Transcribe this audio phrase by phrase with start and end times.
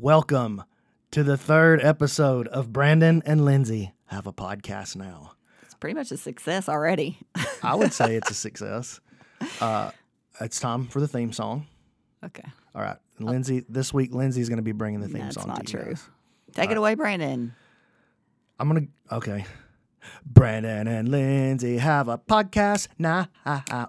[0.00, 0.64] Welcome
[1.10, 5.32] to the third episode of Brandon and Lindsay Have a Podcast Now.
[5.60, 7.18] It's pretty much a success already.
[7.62, 8.98] I would say it's a success.
[9.60, 9.90] Uh,
[10.40, 11.66] it's time for the theme song.
[12.24, 12.48] okay.
[12.74, 12.96] All right.
[13.18, 15.72] And Lindsay, this week, Lindsay's going to be bringing the theme That's song not to
[15.72, 15.88] you true.
[15.92, 16.08] guys.
[16.54, 17.54] Take it away, Brandon.
[18.58, 19.44] I'm going to, okay.
[20.24, 23.28] Brandon and Lindsay have a podcast now.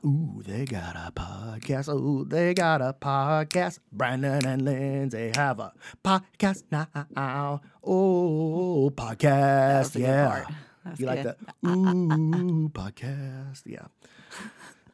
[0.06, 1.90] Ooh, they got a podcast.
[1.94, 3.80] Ooh, they got a podcast.
[3.92, 7.62] Brandon and Lindsay have a podcast now.
[7.84, 9.80] Oh, podcast.
[9.80, 10.28] was a good yeah.
[10.28, 10.48] part.
[10.84, 11.36] That was You like good.
[11.64, 11.70] that?
[11.70, 13.62] Ooh, podcast.
[13.66, 13.86] Yeah.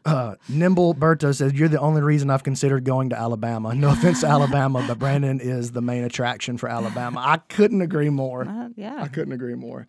[0.06, 3.76] Uh, Nimble Berto says, You're the only reason I've considered going to Alabama.
[3.76, 7.20] No offense to Alabama, but Brandon is the main attraction for Alabama.
[7.20, 8.48] I couldn't agree more.
[8.48, 9.02] Uh, yeah.
[9.02, 9.86] I couldn't agree more.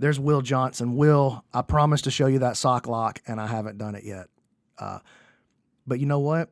[0.00, 0.96] There's Will Johnson.
[0.96, 4.28] Will, I promised to show you that sock lock, and I haven't done it yet.
[4.78, 5.00] Uh,
[5.86, 6.48] but you know what?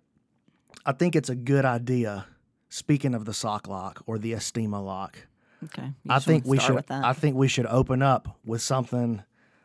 [0.84, 2.26] I think it's a good idea.
[2.68, 5.16] Speaking of the sock lock or the Estima lock,
[5.64, 5.90] Okay.
[6.08, 6.84] I think we should.
[6.90, 9.22] I think we should open up with something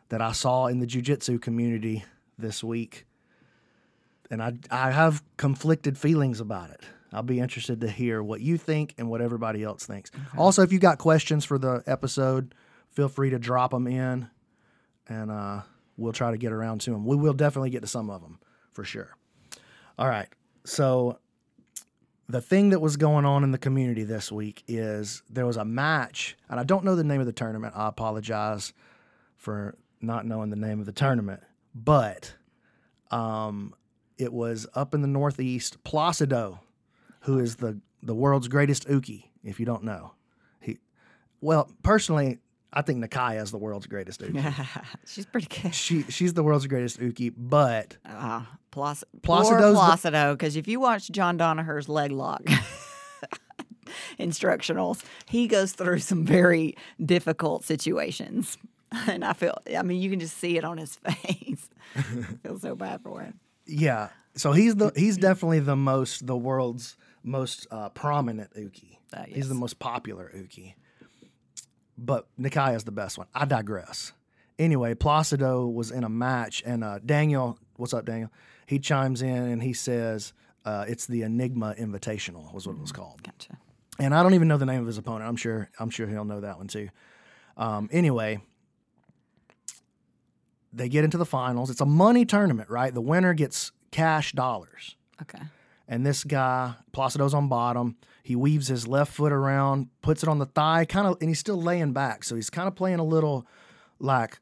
[0.08, 2.04] that I saw in the jujitsu community
[2.38, 3.06] this week,
[4.30, 6.80] and I I have conflicted feelings about it.
[7.12, 10.10] I'll be interested to hear what you think and what everybody else thinks.
[10.36, 12.54] Also, if you got questions for the episode,
[12.94, 14.28] feel free to drop them in,
[15.08, 15.62] and uh,
[15.96, 17.04] we'll try to get around to them.
[17.04, 18.38] We will definitely get to some of them
[18.72, 19.16] for sure.
[19.98, 20.28] All right,
[20.64, 21.18] so
[22.28, 25.64] the thing that was going on in the community this week is there was a
[25.64, 27.74] match, and I don't know the name of the tournament.
[27.76, 28.72] I apologize
[29.36, 31.42] for not knowing the name of the tournament,
[31.74, 32.34] but
[33.10, 33.74] um,
[34.18, 35.82] it was up in the Northeast.
[35.84, 36.60] Placido,
[37.20, 40.12] who is the the world's greatest uki, if you don't know,
[40.60, 40.78] he.
[41.40, 42.38] Well, personally,
[42.74, 44.66] I think Nakaya is the world's greatest uki.
[45.06, 45.74] She's pretty good.
[45.74, 50.66] she she's the world's greatest uki, but Ah, Plac- Placido's poor the- Placido, because if
[50.68, 52.42] you watch John Danaher's leg lock
[54.18, 58.58] instructionals, he goes through some very difficult situations.
[59.08, 61.68] And I feel, I mean, you can just see it on his face.
[61.96, 62.00] I
[62.44, 63.40] feel so bad for him.
[63.66, 64.10] Yeah.
[64.36, 68.98] So he's the he's definitely the most the world's most uh, prominent uki.
[69.12, 70.74] Uh, He's the most popular uki.
[71.96, 73.26] But Nikaya is the best one.
[73.34, 74.12] I digress.
[74.58, 78.30] Anyway, Placido was in a match, and uh, Daniel, what's up, Daniel?
[78.66, 80.32] He chimes in and he says
[80.64, 83.22] uh, it's the Enigma Invitational, was what it was called.
[83.22, 83.58] Gotcha.
[83.98, 85.28] And I don't even know the name of his opponent.
[85.28, 86.88] I'm sure I'm sure he'll know that one too.
[87.56, 88.40] Um, anyway,
[90.72, 91.70] they get into the finals.
[91.70, 92.92] It's a money tournament, right?
[92.92, 94.96] The winner gets cash dollars.
[95.22, 95.42] Okay.
[95.86, 97.96] And this guy, Placido's on bottom.
[98.22, 101.38] He weaves his left foot around, puts it on the thigh, kind of, and he's
[101.38, 102.24] still laying back.
[102.24, 103.46] So he's kind of playing a little
[103.98, 104.38] like,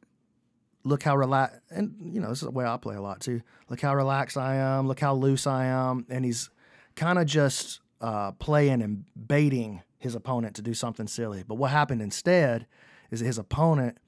[0.85, 3.43] look how relaxed, and you know, this is the way I play a lot too.
[3.69, 4.87] Look how relaxed I am.
[4.87, 6.07] Look how loose I am.
[6.09, 6.51] And he's
[6.95, 11.45] kind of just uh, playing and baiting his opponent to do something silly.
[11.47, 12.67] But what happened instead
[13.11, 13.99] is that his opponent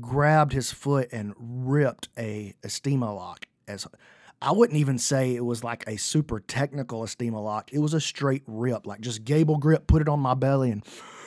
[0.00, 3.86] grabbed his foot and ripped a estima lock as
[4.40, 7.72] I wouldn't even say it was like a super technical estima lock.
[7.72, 10.84] It was a straight rip, like just gable grip, put it on my belly and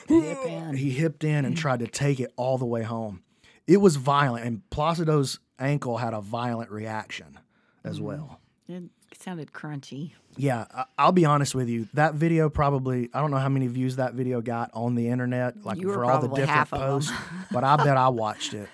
[0.08, 3.22] Hip he hipped in and tried to take it all the way home.
[3.66, 7.38] It was violent and Placido's ankle had a violent reaction
[7.84, 8.04] as mm.
[8.04, 8.40] well.
[8.68, 8.84] It
[9.20, 10.12] sounded crunchy.
[10.36, 11.88] Yeah, I- I'll be honest with you.
[11.94, 15.64] That video probably I don't know how many views that video got on the internet,
[15.64, 16.88] like for all the different half of 'em.
[16.88, 17.12] posts.
[17.52, 18.68] but I bet I watched it.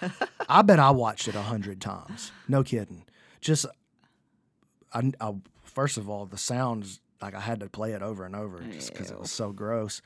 [0.49, 2.33] I bet I watched it a hundred times.
[2.47, 3.05] No kidding.
[3.41, 3.67] Just,
[4.93, 5.35] I, I
[5.65, 8.93] first of all, the sounds like I had to play it over and over just
[8.93, 10.03] because it was so gross.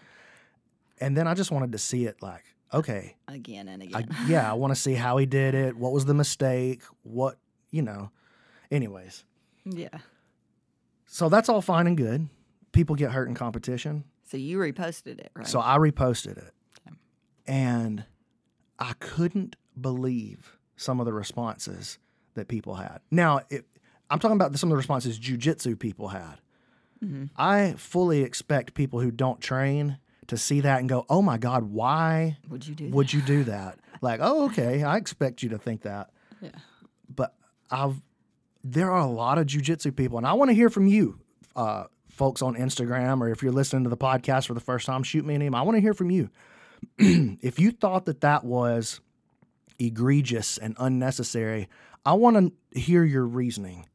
[1.00, 4.16] And then I just wanted to see it like, okay, Again and I, again.
[4.28, 5.76] yeah, I want to see how he did it.
[5.76, 6.82] What was the mistake?
[7.02, 7.38] What
[7.70, 8.10] you know.
[8.70, 9.24] Anyways,
[9.66, 9.88] yeah.
[11.06, 12.28] so that's all fine and good.
[12.72, 14.04] People get hurt in competition.
[14.24, 15.46] So you reposted it, right?
[15.46, 16.52] So I reposted it.
[17.46, 18.04] And
[18.78, 21.98] I couldn't believe some of the responses
[22.34, 23.00] that people had.
[23.10, 23.66] Now, it,
[24.12, 26.36] I'm talking about some of the responses jujitsu people had.
[27.36, 29.98] I fully expect people who don't train
[30.28, 33.44] to see that and go, oh my God, why Would you do would you do
[33.44, 33.78] that?
[34.00, 36.10] Like, oh, okay, I expect you to think that.
[36.40, 36.50] Yeah.
[37.08, 37.34] But
[37.70, 38.02] I've
[38.64, 41.20] there are a lot of jujitsu people, and I want to hear from you,
[41.54, 45.04] uh, folks on Instagram, or if you're listening to the podcast for the first time,
[45.04, 45.60] shoot me an email.
[45.60, 46.30] I want to hear from you.
[46.98, 49.00] if you thought that that was
[49.78, 51.68] egregious and unnecessary,
[52.04, 53.86] I want to hear your reasoning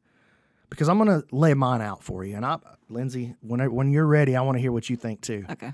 [0.70, 2.36] because I'm going to lay mine out for you.
[2.36, 5.44] And I, Lindsay, when when you're ready, I want to hear what you think too.
[5.50, 5.72] Okay.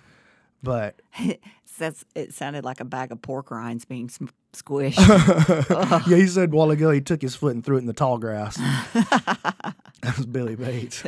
[0.63, 1.01] But
[1.79, 6.07] That's, it sounded like a bag of pork rinds being sm- squished.
[6.07, 7.93] yeah, he said a while ago he took his foot and threw it in the
[7.93, 8.57] tall grass.
[8.95, 11.05] that was Billy Bates.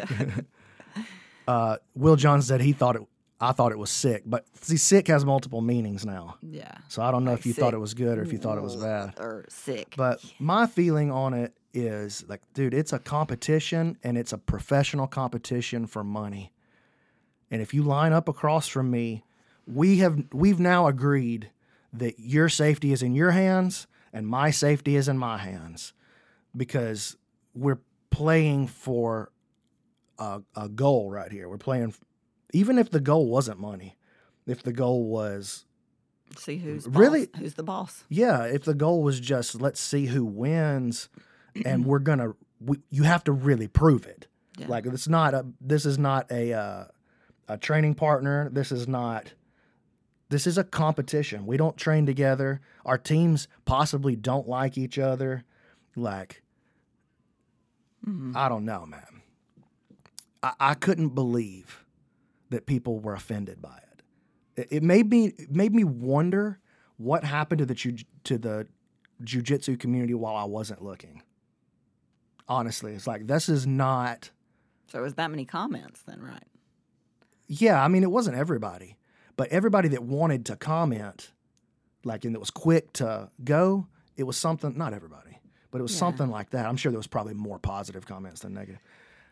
[1.46, 3.02] uh, Will John said he thought it
[3.40, 4.22] I thought it was sick.
[4.24, 6.36] But see, sick has multiple meanings now.
[6.42, 6.72] Yeah.
[6.88, 8.56] So I don't know Like if you thought it was good or if you thought
[8.58, 9.14] it was bad.
[9.18, 9.94] Or sick.
[9.96, 15.06] But my feeling on it is like, dude, it's a competition and it's a professional
[15.06, 16.52] competition for money.
[17.50, 19.24] And if you line up across from me,
[19.66, 21.50] we have we've now agreed
[21.92, 25.92] that your safety is in your hands and my safety is in my hands
[26.56, 27.16] because
[27.54, 27.78] we're
[28.10, 29.30] playing for
[30.18, 31.48] a, a goal right here.
[31.48, 31.94] We're playing
[32.52, 33.96] even if the goal wasn't money,
[34.46, 35.64] if the goal was
[36.36, 38.04] See who's Really- boss- who's the boss.
[38.08, 41.08] yeah, if the goal was just let's see who wins,
[41.64, 44.26] and we're gonna, we, you have to really prove it.
[44.58, 44.68] Yeah.
[44.68, 46.84] Like it's not a, this is not a, uh,
[47.48, 48.50] a training partner.
[48.50, 49.32] This is not.
[50.28, 51.46] This is a competition.
[51.46, 52.60] We don't train together.
[52.84, 55.44] Our teams possibly don't like each other.
[55.94, 56.42] Like,
[58.34, 59.22] I don't know, man.
[60.42, 61.84] I, I couldn't believe
[62.50, 64.02] that people were offended by it.
[64.62, 66.58] It, it made me it made me wonder
[66.96, 68.66] what happened to the ju- to the
[69.22, 71.22] jujitsu community while I wasn't looking.
[72.48, 74.30] Honestly, it's like this is not.
[74.88, 76.44] So it was that many comments then, right?
[77.48, 78.96] Yeah, I mean, it wasn't everybody,
[79.36, 81.32] but everybody that wanted to comment,
[82.04, 84.76] like, and it was quick to go, it was something.
[84.76, 85.38] Not everybody,
[85.70, 85.98] but it was Yeah.
[86.00, 86.66] something like that.
[86.66, 88.80] I'm sure there was probably more positive comments than negative.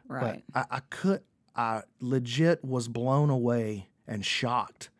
[0.08, 0.44] Right.
[0.52, 1.22] But I, I could,
[1.56, 4.90] I legit was blown away and shocked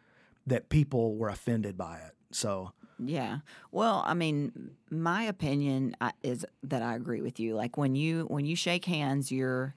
[0.47, 2.13] that people were offended by it.
[2.31, 3.39] So Yeah.
[3.73, 7.55] Well, I mean, my opinion uh, is that I agree with you.
[7.55, 9.75] Like when you when you shake hands, you're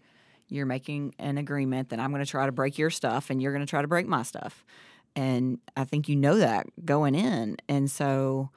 [0.49, 3.51] you're making an agreement that I'm going to try to break your stuff and you're
[3.51, 4.63] going to try to break my stuff.
[5.15, 7.57] And I think you know that going in.
[7.67, 8.49] And so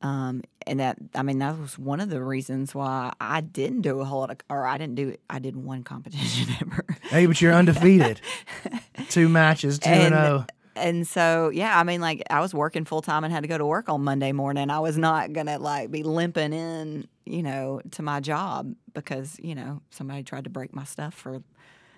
[0.00, 4.00] um and that I mean that was one of the reasons why I didn't do
[4.00, 6.84] a whole lot of or I didn't do I did one competition ever.
[7.02, 8.20] hey, but you're undefeated.
[9.08, 10.16] Two matches, two and oh.
[10.16, 10.46] And- zero.
[10.78, 13.58] And so, yeah, I mean, like I was working full time and had to go
[13.58, 14.70] to work on Monday morning.
[14.70, 19.54] I was not gonna like be limping in, you know, to my job because you
[19.54, 21.42] know somebody tried to break my stuff for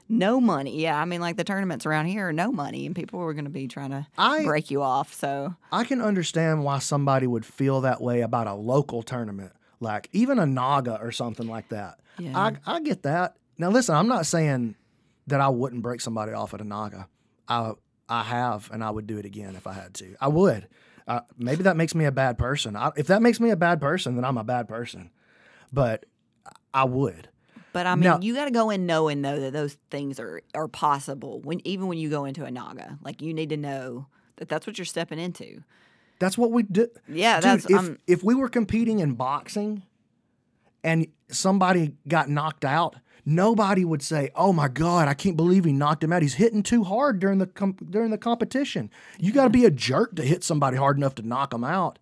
[0.09, 0.81] no money.
[0.81, 3.51] Yeah, I mean, like the tournaments around here are no money, and people were gonna
[3.51, 5.13] be trying to I- break you off.
[5.15, 10.09] So I can understand why somebody would feel that way about a local tournament, like
[10.13, 12.01] even a Naga or something like that.
[12.19, 12.37] Yeah.
[12.37, 13.37] I, I get that.
[13.57, 14.75] Now, listen, I'm not saying
[15.27, 17.09] that I wouldn't break somebody off at a Naga.
[17.49, 17.73] I
[18.11, 20.17] I have, and I would do it again if I had to.
[20.21, 20.69] I would.
[21.07, 22.77] Uh, maybe that makes me a bad person.
[22.77, 25.11] I, if that makes me a bad person, then I'm a bad person.
[25.73, 26.05] But
[26.75, 27.29] I would.
[27.73, 30.43] But I mean, Now- you got to go in knowing though that those things are
[30.55, 31.41] are possible.
[31.41, 34.67] When even when you go into a naga, like you need to know that that's
[34.67, 35.63] what you're stepping into.
[36.19, 36.89] That's what we do.
[37.09, 39.85] Yeah, Dude, that's if, um, if we were competing in boxing
[40.85, 45.73] and somebody got knocked out, nobody would say, "Oh my God, I can't believe he
[45.73, 46.23] knocked him out.
[46.23, 49.71] He's hitting too hard during the com- during the competition." You got to be a
[49.71, 51.99] jerk to hit somebody hard enough to knock them out.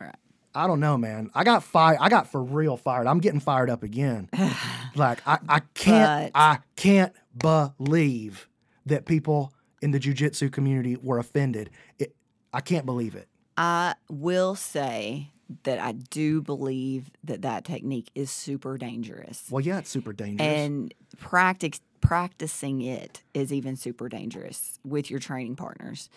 [0.00, 0.14] Right.
[0.54, 1.30] I don't know, man.
[1.34, 1.98] I got fired.
[2.00, 3.06] I got for real fired.
[3.06, 4.28] I'm getting fired up again.
[4.94, 6.32] like I, I can't.
[6.32, 8.48] But- I can't believe
[8.86, 11.70] that people in the jujitsu community were offended.
[11.98, 12.14] It,
[12.52, 13.28] I can't believe it.
[13.56, 15.32] I will say
[15.64, 19.46] that I do believe that that technique is super dangerous.
[19.50, 20.48] Well, yeah, it's super dangerous.
[20.48, 26.08] And practice practicing it is even super dangerous with your training partners.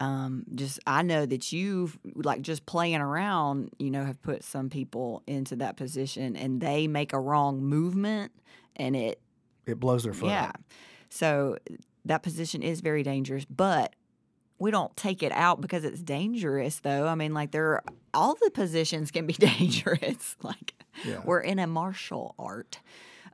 [0.00, 4.70] Um, just I know that you've like just playing around, you know, have put some
[4.70, 8.32] people into that position and they make a wrong movement
[8.76, 9.20] and it
[9.66, 10.30] it blows their foot.
[10.30, 10.52] yeah.
[11.08, 11.58] So
[12.04, 13.94] that position is very dangerous, but
[14.62, 17.06] we don't take it out because it's dangerous though.
[17.08, 20.36] I mean, like there are, all the positions can be dangerous.
[20.42, 21.20] like Yeah.
[21.24, 22.78] we're in a martial art.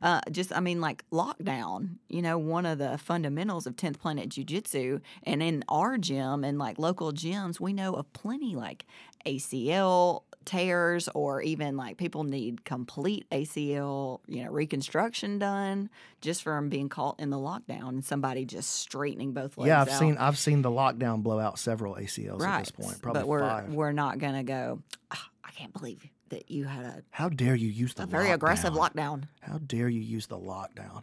[0.00, 4.28] Uh, just, I mean, like lockdown, you know, one of the fundamentals of 10th Planet
[4.28, 5.00] Jiu Jitsu.
[5.24, 8.86] And in our gym and like local gyms, we know of plenty like
[9.26, 15.90] ACL tears or even like people need complete ACL, you know, reconstruction done
[16.22, 19.68] just from being caught in the lockdown and somebody just straightening both legs.
[19.68, 19.98] Yeah, I've out.
[19.98, 22.54] seen I've seen the lockdown blow out several ACLs right.
[22.54, 23.02] at this point.
[23.02, 23.72] Probably but we're five.
[23.72, 24.80] we're not gonna go.
[25.10, 28.28] "Ah, I can't believe that you had a, How dare you use the a very
[28.28, 28.34] lockdown?
[28.34, 29.24] aggressive lockdown.
[29.40, 31.02] How dare you use the lockdown?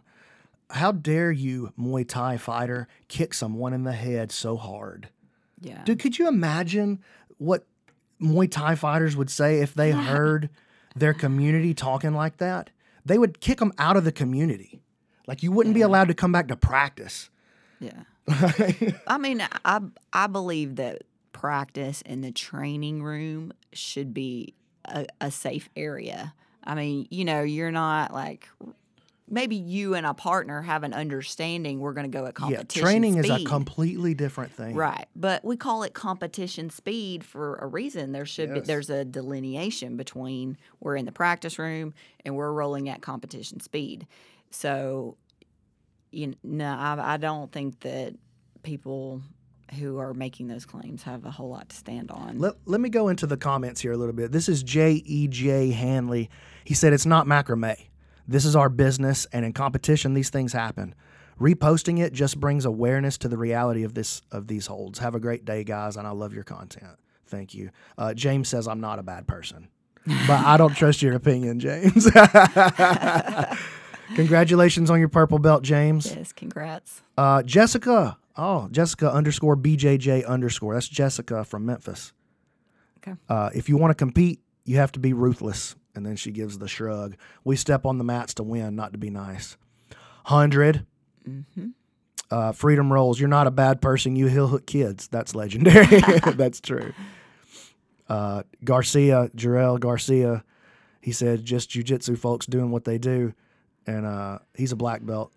[0.70, 5.08] How dare you, Muay Thai fighter, kick someone in the head so hard?
[5.60, 5.82] Yeah.
[5.84, 7.00] Dude, could you imagine
[7.38, 7.64] what
[8.20, 10.48] Muay Thai fighters would say if they heard
[10.94, 12.70] their community talking like that?
[13.04, 14.80] They would kick them out of the community.
[15.26, 17.30] Like you wouldn't be allowed to come back to practice.
[17.80, 18.02] Yeah.
[19.06, 19.80] I mean, I
[20.12, 24.54] I believe that practice in the training room should be
[24.84, 26.34] a, a safe area.
[26.64, 28.48] I mean, you know, you're not like
[29.28, 32.90] maybe you and a partner have an understanding we're going to go at competition Yeah,
[32.90, 34.74] training is a completely different thing.
[34.74, 38.12] Right, but we call it competition speed for a reason.
[38.12, 42.88] There should be there's a delineation between we're in the practice room and we're rolling
[42.88, 44.06] at competition speed.
[44.50, 45.16] So,
[46.12, 48.14] you know no, I, I don't think that
[48.62, 49.22] people
[49.78, 52.38] who are making those claims have a whole lot to stand on.
[52.38, 54.30] Let, let me go into the comments here a little bit.
[54.30, 55.70] This is J.E.J.
[55.70, 56.30] Hanley.
[56.64, 57.76] He said, It's not macrame.
[58.28, 60.94] This is our business, and in competition, these things happen.
[61.40, 64.98] Reposting it just brings awareness to the reality of this of these holds.
[65.00, 66.96] Have a great day, guys, and I love your content.
[67.26, 67.70] Thank you.
[67.98, 69.68] Uh, James says I'm not a bad person,
[70.06, 72.08] but I don't trust your opinion, James.
[74.14, 76.14] Congratulations on your purple belt, James.
[76.14, 77.02] yes, congrats.
[77.18, 78.16] Uh, Jessica.
[78.36, 80.74] Oh, Jessica underscore BJJ underscore.
[80.74, 82.12] That's Jessica from Memphis.
[82.98, 83.16] Okay.
[83.28, 85.74] Uh, if you want to compete, you have to be ruthless.
[85.96, 87.16] And then she gives the shrug.
[87.42, 89.56] We step on the mats to win, not to be nice.
[90.26, 90.86] 100.
[91.28, 91.68] Mm-hmm.
[92.30, 93.18] Uh, freedom rolls.
[93.18, 94.16] You're not a bad person.
[94.16, 95.08] You heel hook kids.
[95.08, 96.00] That's legendary.
[96.34, 96.92] That's true.
[98.08, 100.44] Uh, Garcia, Jarrell Garcia,
[101.00, 103.32] he said just jujitsu folks doing what they do.
[103.86, 105.32] And uh, he's a black belt.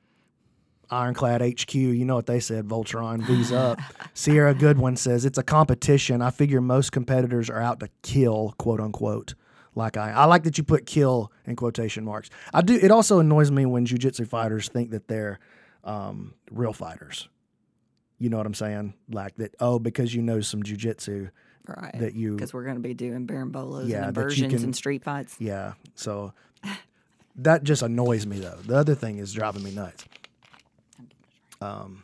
[0.92, 3.80] Ironclad HQ, you know what they said, Voltron, V's up.
[4.16, 6.22] Sierra Goodwin says, it's a competition.
[6.24, 9.36] I figure most competitors are out to kill, quote unquote.
[9.76, 12.30] Like I, I like that you put kill in quotation marks.
[12.54, 12.76] I do.
[12.76, 15.40] It also annoys me when jujitsu fighters think that they're
[15.84, 17.30] um, real fighters.
[18.18, 18.94] You know what I'm saying?
[19.10, 19.56] Like that.
[19.60, 21.30] Oh, because you know some jujitsu,
[21.68, 21.98] Right.
[22.00, 25.04] that you because we're going to be doing berimbolos Yeah, and inversions can- and street
[25.04, 25.36] fights.
[25.40, 25.74] Yeah.
[25.96, 26.34] So
[27.38, 28.58] that just annoys me though.
[28.66, 30.04] The other thing is driving me nuts.
[31.62, 32.04] Um.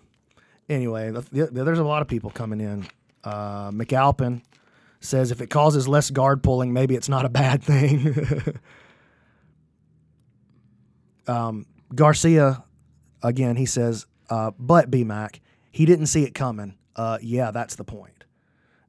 [0.67, 2.87] Anyway, the, the, there's a lot of people coming in.
[3.23, 4.41] Uh, McAlpin
[5.05, 8.15] says if it causes less guard pulling, maybe it's not a bad thing.
[11.27, 12.63] um, Garcia,
[13.23, 15.39] again, he says, uh, but BMAC,
[15.71, 16.75] he didn't see it coming.
[16.95, 18.23] Uh, yeah, that's the point.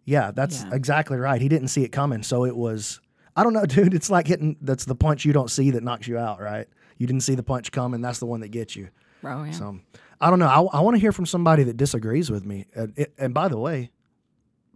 [0.04, 0.74] Yeah, that's Yeah.
[0.74, 1.40] exactly right.
[1.40, 3.00] He didn't see it coming, so it was.
[3.34, 3.92] I don't know, dude.
[3.94, 4.56] It's like hitting.
[4.60, 6.68] That's the punch you don't see that knocks you out, right?
[6.98, 8.00] You didn't see the punch coming.
[8.00, 8.88] That's the one that gets you.
[9.24, 9.50] Oh, yeah.
[9.50, 9.80] So
[10.20, 10.46] I don't know.
[10.46, 12.66] I, I want to hear from somebody that disagrees with me.
[12.74, 13.90] And, it, and by the way,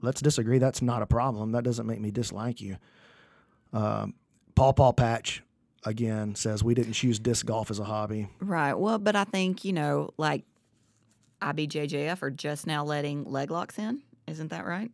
[0.03, 0.59] let's disagree.
[0.59, 1.53] That's not a problem.
[1.53, 2.77] That doesn't make me dislike you.
[3.73, 4.15] Um,
[4.55, 5.43] Paul Paul Patch
[5.85, 8.29] again says we didn't choose disc golf as a hobby.
[8.41, 8.75] Right.
[8.75, 10.45] Well, but I think, you know, like
[11.43, 14.03] IBJJF are just now letting leg locks in.
[14.27, 14.91] Isn't that right?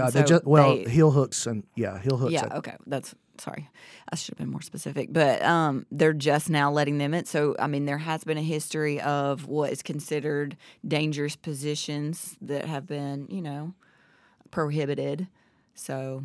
[0.00, 2.32] Uh, so just, well, they- heel hooks and yeah, heel hooks.
[2.32, 2.76] yeah, are- okay.
[2.86, 3.68] That's sorry.
[4.10, 5.12] I should have been more specific.
[5.12, 7.24] But um they're just now letting them in.
[7.26, 12.64] So I mean there has been a history of what is considered dangerous positions that
[12.66, 13.74] have been, you know,
[14.50, 15.28] prohibited.
[15.74, 16.24] So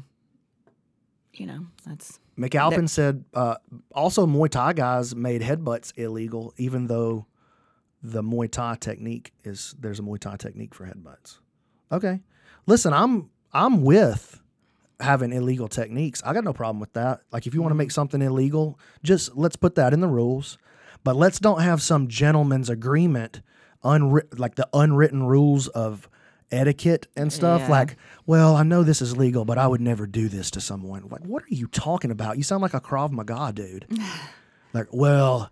[1.33, 3.55] you know, that's McAlpin said uh,
[3.93, 7.25] also Muay Thai guys made headbutts illegal, even though
[8.01, 11.39] the Muay Thai technique is there's a Muay Thai technique for headbutts.
[11.91, 12.21] Okay,
[12.65, 14.41] listen, I'm I'm with
[14.99, 16.21] having illegal techniques.
[16.25, 17.21] I got no problem with that.
[17.31, 20.57] Like if you want to make something illegal, just let's put that in the rules,
[21.03, 23.41] but let's don't have some gentleman's agreement,
[23.83, 26.09] unwritten like the unwritten rules of
[26.51, 27.69] etiquette and stuff Yeah.
[27.69, 31.07] like well i know this is legal but i would never do this to someone.
[31.09, 32.37] Like what are you talking about?
[32.37, 33.87] You sound like a krav maga dude.
[34.73, 35.49] Like well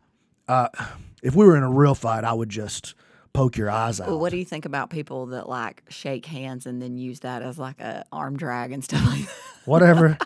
[0.47, 0.67] uh,
[1.23, 2.93] if we were in a real fight i would just
[3.31, 6.65] poke your eyes out Well, what do you think about people that like shake hands
[6.67, 9.35] and then use that as like a arm drag and stuff like that?
[9.65, 10.17] whatever.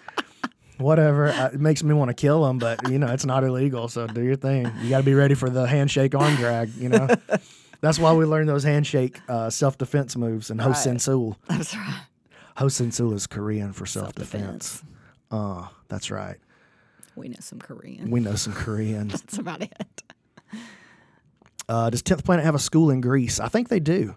[0.80, 1.30] Whatever.
[1.30, 4.06] Uh, it makes me want to kill them but you know it's not illegal so
[4.08, 4.70] do your thing.
[4.82, 7.08] You got to be ready for the handshake arm drag you know
[7.82, 12.02] that's why we learned those handshake uh, self-defense moves and ho sin sul That's right.
[12.58, 14.84] ho sin sul is korean for self-defense Self-defense.
[15.32, 16.38] uh, that's right
[17.16, 18.10] We know some Korean.
[18.12, 20.04] we know some korean That's about it.
[21.70, 23.42] Uh, does 10th Planet have a school in Greece?
[23.42, 24.16] I think they do.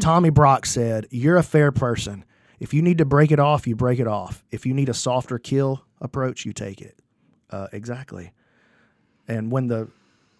[0.00, 2.22] Tommy Brock said, You're a fair person.
[2.60, 4.44] If you need to break it off, you break it off.
[4.50, 6.98] If you need a softer kill approach, you take it.
[7.48, 8.32] Uh, exactly.
[9.26, 9.88] And when the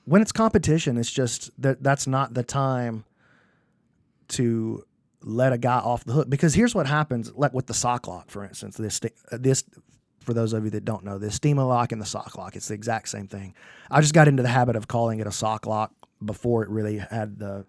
[0.05, 3.05] when it's competition, it's just that that's not the time
[4.29, 4.85] to
[5.23, 6.31] let a guy off the hook.
[6.31, 9.65] Because here's what happens like with the sock lock for instance this uh, this
[10.21, 12.69] for those of you that don't know the Estima lock and the sock lock it's
[12.69, 13.55] the exact same thing.
[13.91, 15.93] I just got into the habit of calling it a sock lock
[16.25, 17.67] before it really had the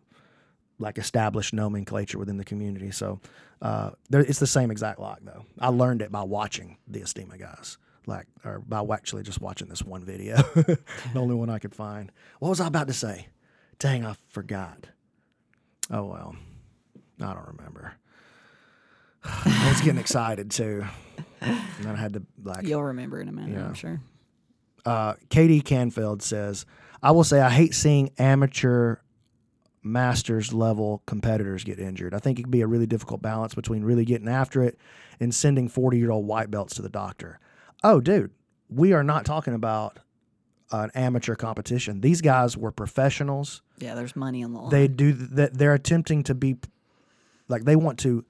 [0.80, 2.92] like established nomenclature within the community.
[2.92, 3.22] So
[3.62, 5.46] uh, there, it's the same exact lock though.
[5.60, 9.82] I learned it by watching the estima guys like or by actually just watching this
[9.84, 10.78] one video the
[11.16, 13.28] only one i could find what was i about to say
[13.80, 14.88] dang i forgot
[15.92, 16.36] oh well
[17.22, 17.94] I don't remember.
[19.24, 20.84] I was getting excited too.
[21.40, 23.68] And then I had to like You'll remember in a minute, Yeah.
[23.68, 24.02] I'm sure.
[24.86, 26.66] uh, Katie Canfield says,
[27.02, 28.98] I will say I hate seeing amateur
[29.84, 32.14] masters level competitors get injured.
[32.14, 34.78] I think it could be a really difficult balance between really getting after it
[35.20, 37.40] and sending 40 year old white belts to the doctor.
[37.84, 38.32] Oh, dude,
[38.70, 40.00] we are not talking about
[40.72, 42.02] an amateur competition.
[42.02, 43.62] These guys were professionals.
[43.78, 44.70] Yeah, there's money on the line.
[44.70, 45.54] They do that.
[45.58, 46.56] They're attempting to be
[47.48, 48.26] like they want to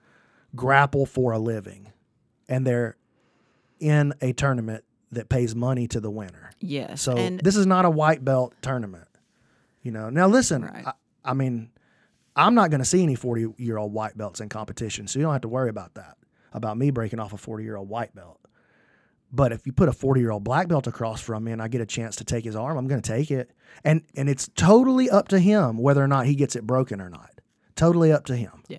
[0.56, 1.92] grapple for a living,
[2.50, 2.98] and they're
[3.80, 6.52] in a tournament that pays money to the winner.
[6.60, 7.02] yes.
[7.02, 9.08] So and this is not a white belt tournament.
[9.84, 10.10] You know.
[10.10, 10.88] Now listen, Right.
[10.88, 10.94] I,
[11.24, 11.70] I mean,
[12.36, 15.24] I'm not going to see any 40 year old white belts in competition, so you
[15.24, 16.18] don't have to worry about that.
[16.52, 18.40] About me breaking off a 40 year old white belt.
[19.36, 21.68] But if you put a 40 year old black belt across from me and I
[21.68, 23.50] get a chance to take his arm, I'm going to take it.
[23.84, 27.10] And and it's totally up to him whether or not he gets it broken or
[27.10, 27.32] not.
[27.75, 28.78] Totally up to him, yeah.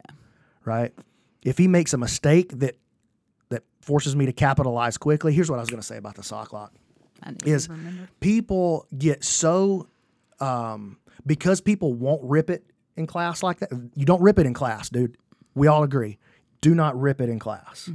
[0.64, 0.94] right?
[1.42, 2.76] If he makes a mistake that
[3.48, 6.22] that forces me to capitalize quickly, here's what I was going to say about the
[6.22, 6.72] sock lock
[7.24, 7.68] I knew you is
[8.20, 9.88] people get so
[10.38, 12.64] um, because people won't rip it
[12.96, 13.70] in class like that.
[13.96, 15.16] You don't rip it in class, dude.
[15.56, 16.18] We all agree.
[16.60, 17.90] Do not rip it in class.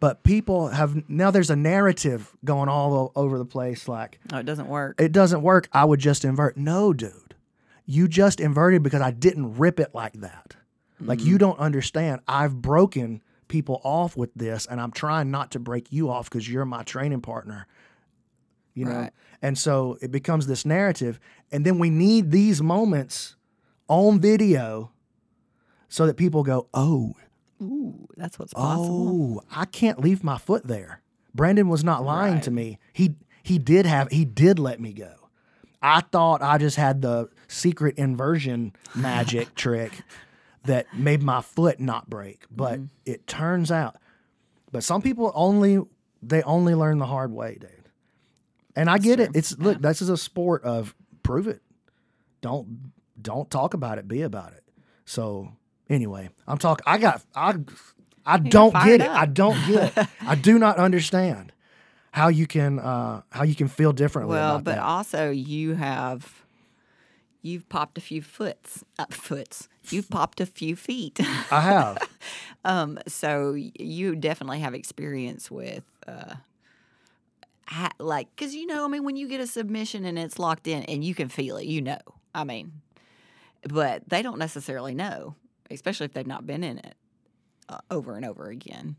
[0.00, 1.30] But people have now.
[1.30, 3.88] There's a narrative going all over the place.
[3.88, 5.00] Like Oh, it doesn't work.
[5.00, 5.68] it doesn't work.
[5.72, 6.56] I would just invert.
[6.56, 7.34] No, dude.
[7.86, 10.56] You just inverted because I didn't rip it like that.
[11.00, 11.38] Like you mm-hmm.
[11.38, 12.20] don't understand.
[12.26, 16.48] I've broken people off with this, and I'm trying not to break you off because
[16.48, 17.66] you're my training partner.
[18.72, 19.12] You know, Right.
[19.42, 21.20] and so it becomes this narrative,
[21.52, 23.36] and then we need these moments
[23.86, 24.90] on video
[25.88, 27.14] so that people go, "Oh,
[27.64, 29.40] Ooh, that's what's possible.
[29.40, 31.00] Oh, I can't leave my foot there.
[31.34, 32.78] Brandon was not lying to me.
[32.92, 35.12] He he did have he did let me go.
[35.82, 39.92] I thought I just had the secret inversion magic trick
[40.64, 42.86] that made my foot not break, but Mm-hmm.
[43.04, 43.96] it turns out.
[44.72, 45.80] But some people only
[46.22, 47.70] they only learn the hard way, dude.
[48.76, 49.26] And I get it.
[49.26, 49.38] true.
[49.38, 51.60] It's look, this is a sport of prove it.
[52.40, 54.64] Don't don't talk about it, be about it.
[55.04, 55.52] So
[55.88, 57.54] anyway, I'm talking I got I
[58.26, 59.08] I don't fired get it.
[59.08, 59.18] up.
[59.18, 60.06] I don't get it.
[60.26, 61.52] I do not understand
[62.12, 64.82] how you can uh how you can feel differently Well, but that.
[64.82, 66.44] also you have
[67.42, 69.68] you've popped a few foots, uh, foots.
[69.90, 71.20] You've popped a few feet.
[71.50, 71.98] I have.
[72.64, 75.84] um, so you definitely have experience with.
[76.08, 76.36] Uh,
[77.66, 80.66] ha- like, because you know, I mean, when you get a submission and it's locked
[80.66, 81.98] in and you can feel it, you know.
[82.34, 82.72] I mean,
[83.68, 85.34] but they don't necessarily know,
[85.70, 86.94] especially if they've not been in it
[87.68, 88.96] uh, over and over again.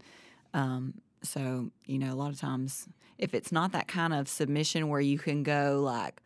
[0.54, 4.90] Um, so, you know, a lot of times, if it's not that kind of submission
[4.90, 6.22] where you can go like,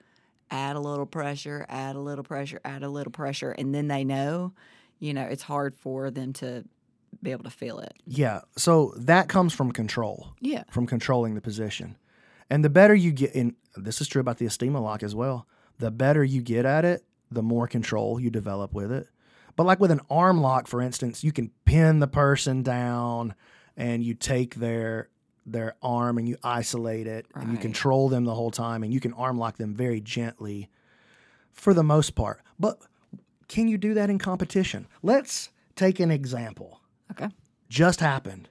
[0.52, 4.04] add a little pressure, add a little pressure, add a little pressure, and then they
[4.04, 4.54] know,
[5.00, 6.66] you know, it's hard for them to
[7.22, 7.94] be able to feel it.
[8.06, 8.42] Yeah.
[8.58, 10.34] So that comes from control.
[10.40, 10.64] Yeah.
[10.72, 11.98] from controlling the position.
[12.50, 15.48] And the better you get in this is true about the Estima lock as well.
[15.78, 19.08] The better you get at it, the more control you develop with it.
[19.60, 23.36] But like with an arm lock, for instance, you can pin the person down
[23.76, 25.10] and you take their
[25.46, 29.02] their arm and you isolate it and you control them the whole time and you
[29.02, 30.70] can arm lock them very gently
[31.52, 32.42] for the most part.
[32.58, 32.78] But
[33.50, 34.88] can you do that in competition?
[35.04, 36.80] Let's take an example
[37.12, 37.28] Okay.
[37.68, 38.48] just happened.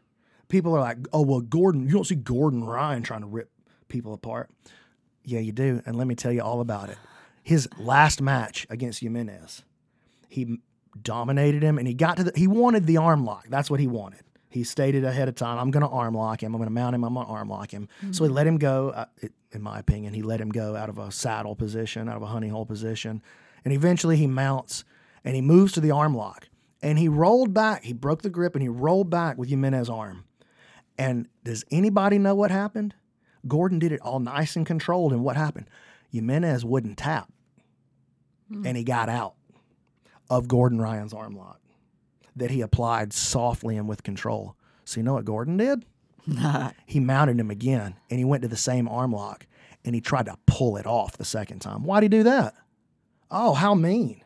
[0.48, 3.50] People are like, oh, well, Gordon, you don't see Gordon Ryan trying to rip
[3.88, 4.50] people apart.
[5.24, 5.80] Yeah, you do.
[5.86, 6.98] And let me tell you all about it.
[7.42, 9.62] His last match against Jimenez,
[10.28, 10.58] he
[11.02, 13.46] dominated him and he got to the, he wanted the arm lock.
[13.48, 14.20] That's what he wanted.
[14.50, 16.54] He stated ahead of time, I'm going to arm lock him.
[16.54, 17.04] I'm going to mount him.
[17.04, 17.88] I'm going to arm lock him.
[18.12, 18.90] So he let him go.
[18.90, 22.16] Uh, it, in my opinion, he let him go out of a saddle position, out
[22.16, 23.22] of a honey hole position.
[23.64, 24.84] And eventually he mounts
[25.24, 26.48] and he moves to the arm lock.
[26.80, 27.84] And he rolled back.
[27.84, 30.24] He broke the grip and he rolled back with Jimenez's arm.
[30.96, 32.94] And does anybody know what happened?
[33.46, 35.12] Gordon did it all nice and controlled.
[35.12, 35.68] And what happened?
[36.10, 37.30] Jimenez wouldn't tap.
[38.66, 39.34] And he got out
[40.30, 41.60] of Gordon Ryan's arm lock
[42.36, 44.56] that he applied softly and with control.
[44.84, 45.84] So you know what Gordon did?
[46.86, 49.46] he mounted him again and he went to the same arm lock
[49.84, 51.84] and he tried to pull it off the second time.
[51.84, 52.54] Why'd he do that?
[53.30, 54.22] Oh, how mean.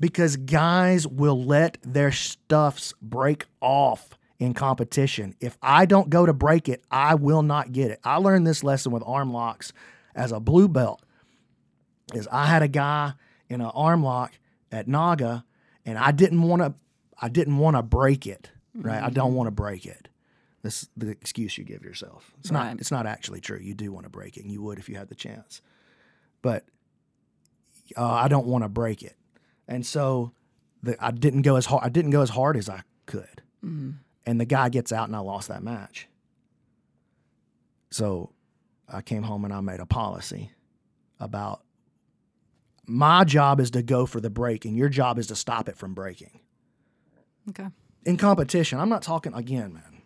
[0.00, 5.34] Because guys will let their stuffs break off in competition.
[5.40, 8.00] If I don't go to break it, I will not get it.
[8.04, 9.72] I learned this lesson with arm locks
[10.14, 11.02] as a blue belt.
[12.14, 13.12] Is I had a guy
[13.48, 14.32] in an arm lock
[14.70, 15.44] at Naga
[15.84, 16.74] and I didn't want to
[17.20, 18.50] I didn't want to break it.
[18.74, 19.02] Right?
[19.02, 20.08] I don't want to break it.
[20.62, 22.32] This the excuse you give yourself.
[22.40, 23.58] It's not it's not actually true.
[23.60, 25.62] You do want to break it and you would if you had the chance.
[26.42, 26.64] But
[27.96, 29.16] uh, I don't want to break it.
[29.66, 30.32] And so
[30.82, 33.42] the, I didn't go as hard I didn't go as hard as I could.
[34.26, 36.06] And the guy gets out and I lost that match.
[37.90, 38.30] So
[38.88, 40.52] I came home and I made a policy.
[41.20, 41.62] about
[42.88, 45.76] my job is to go for the break and your job is to stop it
[45.76, 46.40] from breaking.
[47.50, 47.66] Okay.
[48.04, 50.02] In competition, I'm not talking again, man.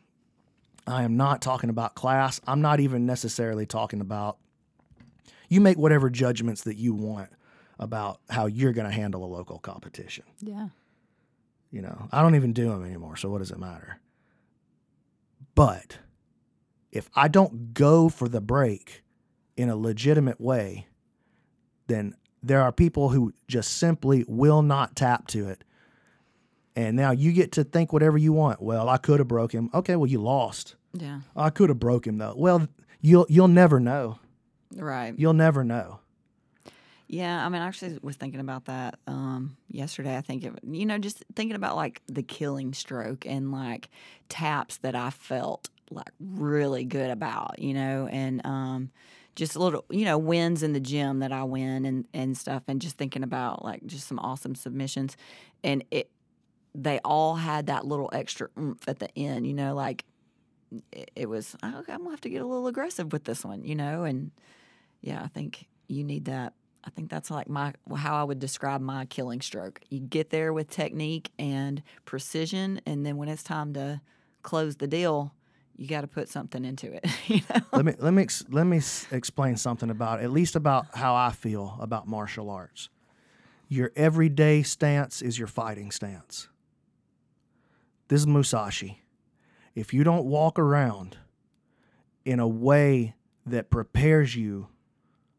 [0.86, 2.40] I am not talking about class.
[2.46, 4.38] I'm not even necessarily talking about
[5.48, 7.30] you make whatever judgments that you want
[7.78, 10.24] about how you're going to handle a local competition.
[10.40, 10.68] Yeah.
[11.70, 14.00] You know, I don't even do them anymore, so what does it matter?
[15.54, 15.98] But
[16.90, 19.02] if I don't go for the break
[19.56, 20.86] in a legitimate way,
[21.86, 25.64] then there are people who just simply will not tap to it.
[26.74, 28.62] And now you get to think whatever you want.
[28.62, 29.70] Well, I could have broke him.
[29.74, 30.74] Okay, well you lost.
[30.94, 31.20] Yeah.
[31.37, 32.35] I could have broke him though.
[32.37, 32.68] Well,
[33.00, 34.18] you'll you'll never know.
[34.74, 35.14] Right.
[35.16, 36.00] You'll never know.
[37.09, 40.16] Yeah, I mean, I actually was thinking about that um, yesterday.
[40.16, 43.90] I think, it, you know, just thinking about like the killing stroke and like
[44.31, 48.90] taps that I felt like really good about, you know, and um,
[49.34, 52.62] just a little, you know, wins in the gym that I win and, and stuff.
[52.68, 55.16] And just thinking about like just some awesome submissions.
[55.64, 56.10] And it,
[56.74, 60.04] they all had that little extra oomph at the end, you know, like
[60.92, 63.44] it, it was, "Oh, okay, I'm gonna have to get a little aggressive with this
[63.44, 64.30] one, you know, and
[65.02, 66.54] yeah, I think you need that.
[66.84, 69.80] I think that's like my how I would describe my killing stroke.
[69.90, 74.00] You get there with technique and precision, and then when it's time to
[74.42, 75.34] close the deal,
[75.76, 77.06] you got to put something into it.
[77.26, 77.61] You know?
[77.72, 81.14] let me let me ex- let me s- explain something about at least about how
[81.14, 82.88] I feel about martial arts.
[83.68, 86.48] Your everyday stance is your fighting stance.
[88.08, 89.02] This is Musashi.
[89.74, 91.16] If you don't walk around
[92.24, 93.14] in a way
[93.46, 94.68] that prepares you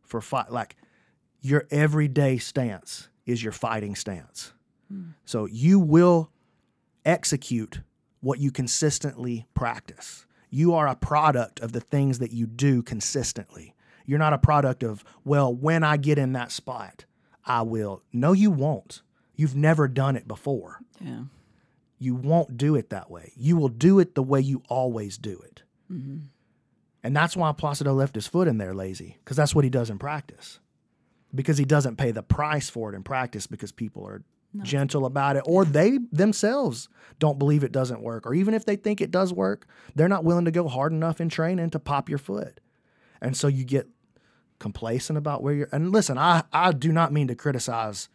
[0.02, 0.76] for fight, like
[1.41, 4.54] your everyday stance is your fighting stance.
[4.89, 5.12] Hmm.
[5.26, 6.32] So you will
[7.06, 7.82] execute
[8.24, 10.26] what you consistently practice.
[10.50, 13.76] You are a product of the things that you do consistently.
[14.06, 17.06] You're not a product of, well, when I get in that spot,
[17.46, 18.02] I will.
[18.14, 19.02] No, you won't.
[19.36, 20.80] You've never done it before.
[21.02, 21.24] yeah,
[22.00, 23.34] You won't do it that way.
[23.36, 25.64] You will do it the way you always do it.
[25.92, 26.18] Mm-hmm.
[27.04, 29.90] And that's why Placido left his foot in there lazy, because that's what he does
[29.90, 30.60] in practice.
[31.36, 34.24] Because he doesn't pay the price for it in practice because people are
[34.62, 36.89] gentle about it, or they themselves
[37.20, 40.24] don't believe it doesn't work, or even if they think it does work, they're not
[40.24, 42.60] willing to go hard enough in training to pop your foot.
[43.22, 43.88] And so you get
[44.60, 45.70] complacent about where you're.
[45.72, 48.10] And listen, I, I do not mean to criticize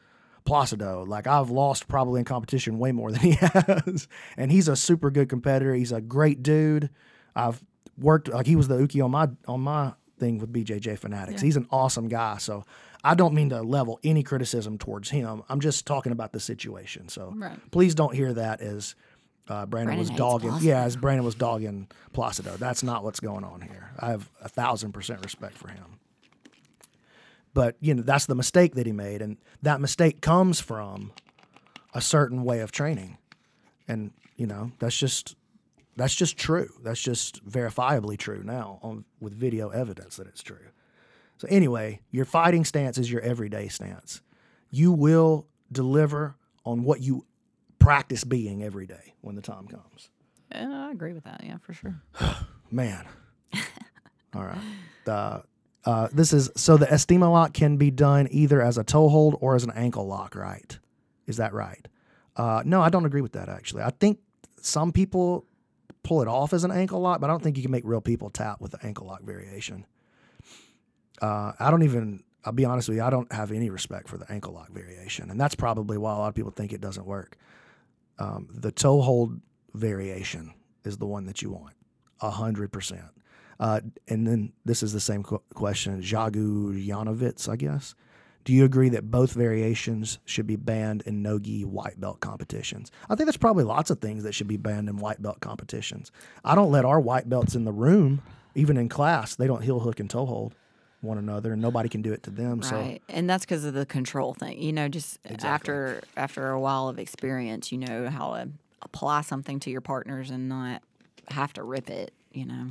[0.44, 1.06] Placido.
[1.06, 5.10] Like I've lost probably in competition way more than he has, and he's a super
[5.10, 5.74] good competitor.
[5.74, 6.90] He's a great dude.
[7.34, 7.62] I've
[7.98, 11.40] worked like he was the Uki on my on my thing with BJJ Fanatics.
[11.40, 12.38] He's an awesome guy.
[12.38, 12.64] So
[13.04, 15.42] I don't mean to level any criticism towards him.
[15.48, 17.08] I'm just talking about the situation.
[17.08, 17.58] So Right.
[17.70, 18.94] please don't hear that as
[19.48, 20.50] uh, Brandon, Brandon was dogging.
[20.50, 20.62] Placido.
[20.62, 22.56] Yeah, as Brandon was dogging Placido.
[22.58, 23.92] That's not what's going on here.
[23.98, 25.98] I have a thousand percent respect for him.
[27.54, 31.12] But you know that's the mistake that he made, and that mistake comes from
[31.94, 33.16] a certain way of training,
[33.88, 35.34] and you know that's just
[35.96, 36.68] that's just true.
[36.82, 40.58] That's just verifiably true now on with video evidence that it's true.
[41.38, 44.20] So anyway, your fighting stance is your everyday stance.
[44.70, 47.24] You will deliver on what you
[47.78, 50.10] practice being every day when the time comes.
[50.52, 51.42] Yeah, I agree with that.
[51.44, 52.02] Yeah, for sure.
[52.70, 53.06] Man.
[54.34, 54.58] All right.
[55.06, 55.40] Uh,
[55.84, 59.38] uh, this is so the Estima lock can be done either as a toe hold
[59.40, 60.78] or as an ankle lock, right?
[61.26, 61.86] Is that right?
[62.36, 63.82] Uh, no, I don't agree with that actually.
[63.82, 64.18] I think
[64.60, 65.46] some people
[66.02, 68.00] pull it off as an ankle lock, but I don't think you can make real
[68.00, 69.86] people tap with the ankle lock variation.
[71.20, 74.18] Uh, I don't even, I'll be honest with you, I don't have any respect for
[74.18, 75.30] the ankle lock variation.
[75.30, 77.36] And that's probably why a lot of people think it doesn't work.
[78.18, 79.40] Um, the toe hold
[79.74, 80.54] variation
[80.84, 81.74] is the one that you want,
[82.20, 83.04] hundred percent.
[83.60, 87.94] Uh, and then this is the same qu- question, Jagu Janovitz, I guess.
[88.44, 92.90] Do you agree that both variations should be banned in no-gi white belt competitions?
[93.10, 96.12] I think there's probably lots of things that should be banned in white belt competitions.
[96.44, 98.22] I don't let our white belts in the room,
[98.54, 99.34] even in class.
[99.34, 100.54] They don't heel hook and toe hold
[101.00, 102.62] one another, and nobody can do it to them.
[102.62, 104.60] So Right, and that's because of the control thing.
[104.60, 108.48] You know, just after after a while of experience, you know how to
[108.82, 110.82] apply something to your partners and not
[111.30, 112.12] have to rip it.
[112.32, 112.66] You know.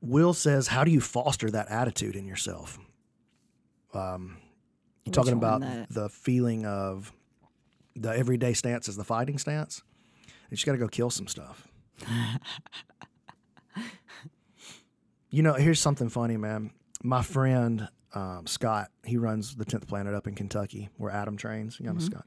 [0.00, 2.78] Will says, "How do you foster that attitude in yourself?"
[3.94, 4.38] Um,
[5.04, 7.12] you Which talking about the- the feeling of
[7.94, 9.82] the everyday stance is the fighting stance.
[10.50, 11.68] You just got to go kill some stuff.
[15.32, 16.70] you know, here's something funny, man.
[17.02, 21.80] My friend um, Scott, he runs the Tenth Planet up in Kentucky, where Adam trains.
[21.80, 22.26] You know Scott.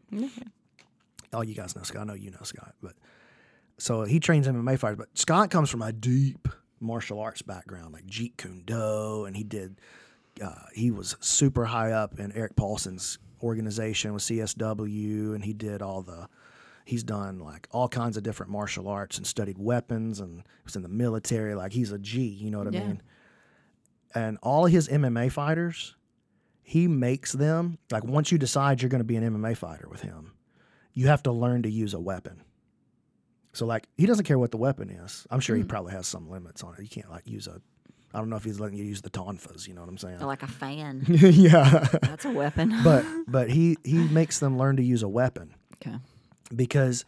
[1.33, 2.01] All you guys know Scott.
[2.01, 2.93] I know you know Scott, but
[3.77, 4.97] so he trains MMA fighters.
[4.97, 6.47] But Scott comes from a deep
[6.79, 9.79] martial arts background, like Jeet Kune Do, and he did
[10.43, 15.81] uh, he was super high up in Erik Paulson's organization with CSW, and he did
[15.81, 16.27] all the.
[16.85, 20.83] He's done like all kinds of different martial arts and studied weapons, and was in
[20.83, 21.55] the military.
[21.55, 22.87] Like he's a G, you know what I Yeah.
[22.87, 23.01] mean?
[24.13, 25.95] And all his MMA fighters,
[26.61, 30.01] he makes them like once you decide you're going to be an MMA fighter with
[30.01, 30.33] him,
[30.93, 32.43] you have to learn to use a weapon.
[33.53, 35.25] So like he doesn't care what the weapon is.
[35.31, 35.67] I'm sure he mm.
[35.67, 36.81] probably has some limits on it.
[36.81, 37.61] You can't like use a
[38.13, 40.19] I don't know if he's letting you use the tonfas, you know what I'm saying?
[40.19, 41.03] Like a fan.
[41.07, 41.87] yeah.
[42.01, 42.73] That's a weapon.
[42.83, 45.97] but but he he makes them learn to use a weapon okay.
[46.53, 47.05] Because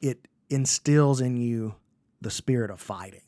[0.00, 1.74] it instills in you
[2.20, 3.20] the spirit of fighting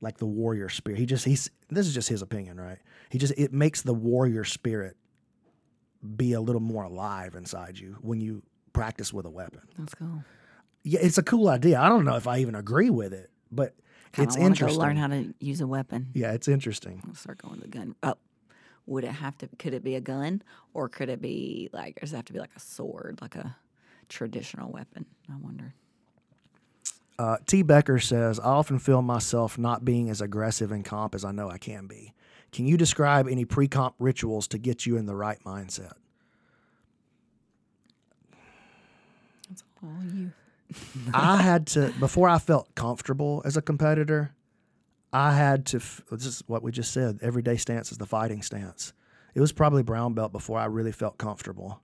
[0.00, 2.78] like the warrior spirit he just he's this is just his opinion right
[3.10, 4.96] he just it makes the warrior spirit
[6.16, 10.22] be a little more alive inside you when you practice with a weapon That's cool.
[10.84, 13.74] yeah it's a cool idea i don't know if i even agree with it but
[14.12, 16.08] Kinda it's interesting Go learn how to use a weapon.
[16.14, 17.94] yeah it's interesting I'll start going to the gun.
[18.02, 18.14] Oh,
[18.86, 19.48] would it have to?
[19.58, 20.40] Could it be a gun,
[20.72, 22.00] or could it be like?
[22.00, 23.54] Does it have to be like a sword, like a
[24.08, 25.06] traditional weapon?
[25.30, 25.74] I wonder.
[27.18, 27.62] Uh, T.
[27.62, 31.50] Becker says, I often feel myself not being as aggressive in comp as I know
[31.50, 32.14] I can be.
[32.52, 35.94] Can you describe any pre comp rituals to get you in the right mindset?
[39.48, 40.32] That's all you.
[41.14, 44.34] I had to, before I felt comfortable as a competitor,
[45.12, 45.78] I had to,
[46.10, 48.92] this is what we just said everyday stance is the fighting stance.
[49.34, 51.80] It was probably brown belt before I really felt comfortable.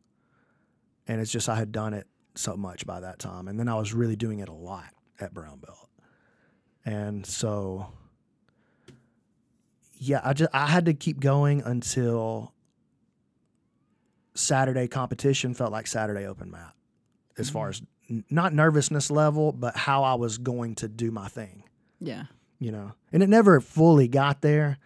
[1.07, 3.49] And it's just I had done it so much by that time.
[3.49, 5.89] And then I was really doing it a lot at brown belt.
[6.85, 7.87] And so,
[9.99, 12.53] yeah, I just, I had to keep going until
[14.35, 16.73] Saturday competition felt like Saturday open mat
[17.39, 17.85] as far mm-hmm.
[18.11, 21.63] as n- not nervousness level, but how I was going to do my thing
[22.01, 22.25] Yeah.
[22.59, 24.79] you know and it never fully got there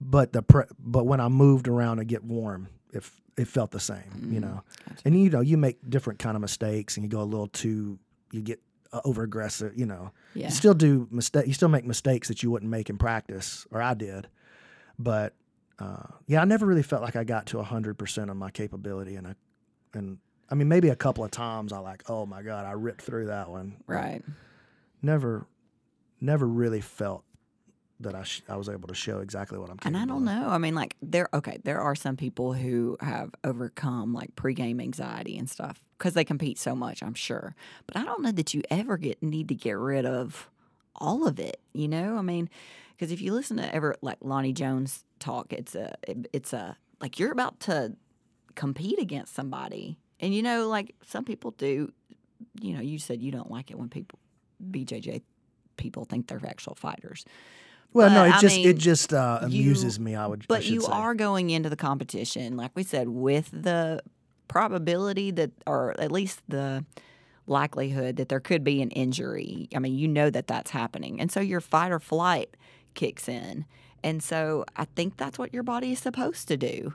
[0.00, 3.02] but the pre- but when i moved around to get warm it,
[3.36, 4.62] it felt the same you know?
[5.04, 7.98] and you know you make different kind of mistakes and you go a little too
[8.30, 8.60] you get
[8.92, 10.12] uh, over aggressive you know?
[10.34, 10.46] Yeah.
[10.46, 13.80] you still do mistake you still make mistakes that you wouldn't make in practice or
[13.82, 14.28] i did.
[14.98, 15.34] But
[15.78, 19.26] uh, yeah i never really felt like i got to 100% of my capability and
[19.26, 19.34] I,
[19.94, 20.18] and
[20.50, 23.26] i mean maybe a couple of times i like oh my god i ripped through
[23.26, 23.82] that one.
[23.86, 24.22] Right.
[25.00, 25.46] never
[26.20, 27.24] never really felt
[28.02, 30.34] that I, sh- I was able to show exactly what I'm And I don't of.
[30.34, 30.48] know.
[30.48, 31.28] I mean, like there.
[31.34, 36.24] Okay, there are some people who have overcome like pregame anxiety and stuff because they
[36.24, 37.02] compete so much.
[37.02, 37.54] I'm sure,
[37.86, 40.48] but I don't know that you ever get need to get rid of
[40.96, 41.60] all of it.
[41.72, 42.48] You know, I mean,
[42.96, 46.76] because if you listen to ever like Lonnie Jones talk, it's a it- it's a
[47.00, 47.96] like you're about to
[48.54, 51.92] compete against somebody, and you know, like some people do.
[52.60, 54.18] You know, you said you don't like it when people
[54.70, 55.22] BJJ
[55.76, 57.24] people think they're actual fighters.
[57.94, 60.14] Well, no, it I just mean, it just uh, you- amuses me.
[60.14, 60.92] I would, But should you say.
[60.92, 64.00] are going into the competition, like we said, with the
[64.48, 66.84] probability that, or at least the
[67.46, 69.68] likelihood that there could be an injury.
[69.74, 71.20] I mean, you know that that's happening.
[71.20, 72.56] And so your fight or flight
[72.94, 73.64] kicks in.
[74.04, 76.94] And so I think that's what your body is supposed to do.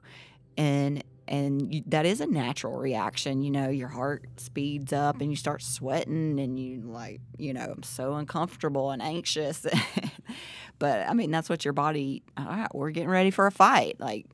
[0.57, 3.41] And and you, that is a natural reaction.
[3.43, 7.73] You know, your heart speeds up and you start sweating and you like, you know,
[7.75, 9.65] I'm so uncomfortable and anxious.
[10.79, 13.99] but I mean, that's what your body, all right, we're getting ready for a fight.
[13.99, 14.25] Like,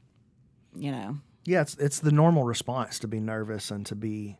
[0.76, 4.38] you know, Yeah, it's it's the normal response to be nervous and to be,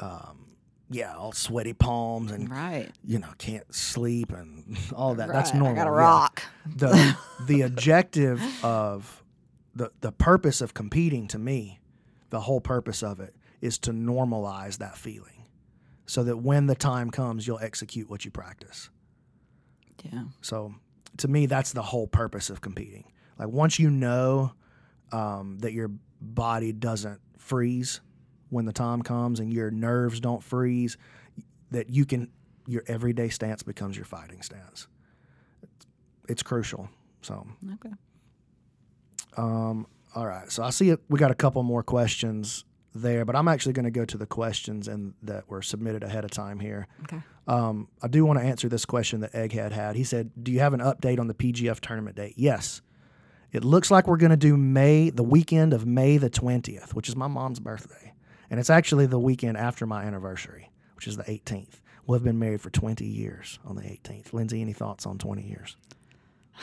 [0.00, 0.56] um,
[0.90, 2.90] yeah, all sweaty palms and right.
[3.04, 5.28] you know can't sleep and all that.
[5.28, 5.72] That's normal.
[5.72, 5.98] I got a yeah.
[5.98, 6.42] rock.
[6.66, 9.22] the the objective of
[9.74, 11.80] the the purpose of competing to me,
[12.30, 15.44] the whole purpose of it is to normalize that feeling,
[16.06, 18.88] so that when the time comes, you'll execute what you practice.
[20.04, 20.24] Yeah.
[20.40, 20.74] So
[21.18, 23.04] to me, that's the whole purpose of competing.
[23.38, 24.52] Like once you know
[25.12, 28.00] um, that your body doesn't freeze
[28.50, 30.96] when the time comes and your nerves don't freeze,
[31.70, 32.30] that you can
[32.66, 34.88] your everyday stance becomes your fighting stance.
[35.62, 35.86] It's,
[36.28, 36.88] it's crucial.
[37.22, 37.94] So Okay.
[39.36, 40.50] um, all right.
[40.50, 41.00] So I see it.
[41.08, 42.64] We got a couple more questions
[42.98, 46.24] there, but I'm actually going to go to the questions and that were submitted ahead
[46.24, 46.86] of time here.
[47.04, 47.20] Okay.
[47.46, 49.96] Um, I do want to answer this question that Egghead had.
[49.96, 52.82] He said, "Do you have an update on the PGF tournament date?" Yes.
[53.50, 57.08] It looks like we're going to do May, the weekend of May the 20th, which
[57.08, 58.12] is my mom's birthday.
[58.50, 61.80] And it's actually the weekend after my anniversary, which is the 18th.
[62.06, 64.32] We'll have been married for 20 years on the 18th.
[64.32, 65.76] Lindsay, any thoughts on 20 years?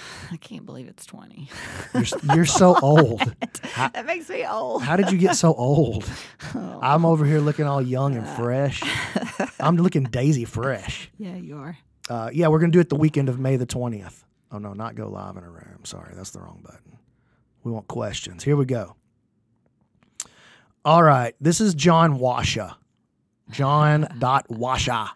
[0.31, 1.49] I can't believe it's 20.
[1.93, 2.03] You're,
[2.35, 3.21] you're so old.
[3.63, 4.83] How, that makes me old.
[4.83, 6.09] how did you get so old?
[6.53, 8.81] I'm over here looking all young and fresh.
[9.59, 11.09] I'm looking daisy fresh.
[11.17, 11.77] Yeah, you are.
[12.09, 14.23] Uh, yeah, we're going to do it the weekend of May the 20th.
[14.51, 15.79] Oh, no, not go live in a room.
[15.83, 16.99] Sorry, that's the wrong button.
[17.63, 18.43] We want questions.
[18.43, 18.95] Here we go.
[20.83, 21.35] All right.
[21.41, 22.75] This is John Washa.
[23.49, 25.09] John dot Washa.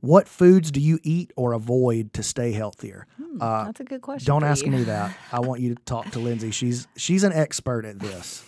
[0.00, 3.06] What foods do you eat or avoid to stay healthier?
[3.40, 4.26] Uh, That's a good question.
[4.26, 4.70] don't ask you.
[4.72, 5.14] me that.
[5.32, 6.50] I want you to talk to Lindsay.
[6.50, 8.44] She's she's an expert at this.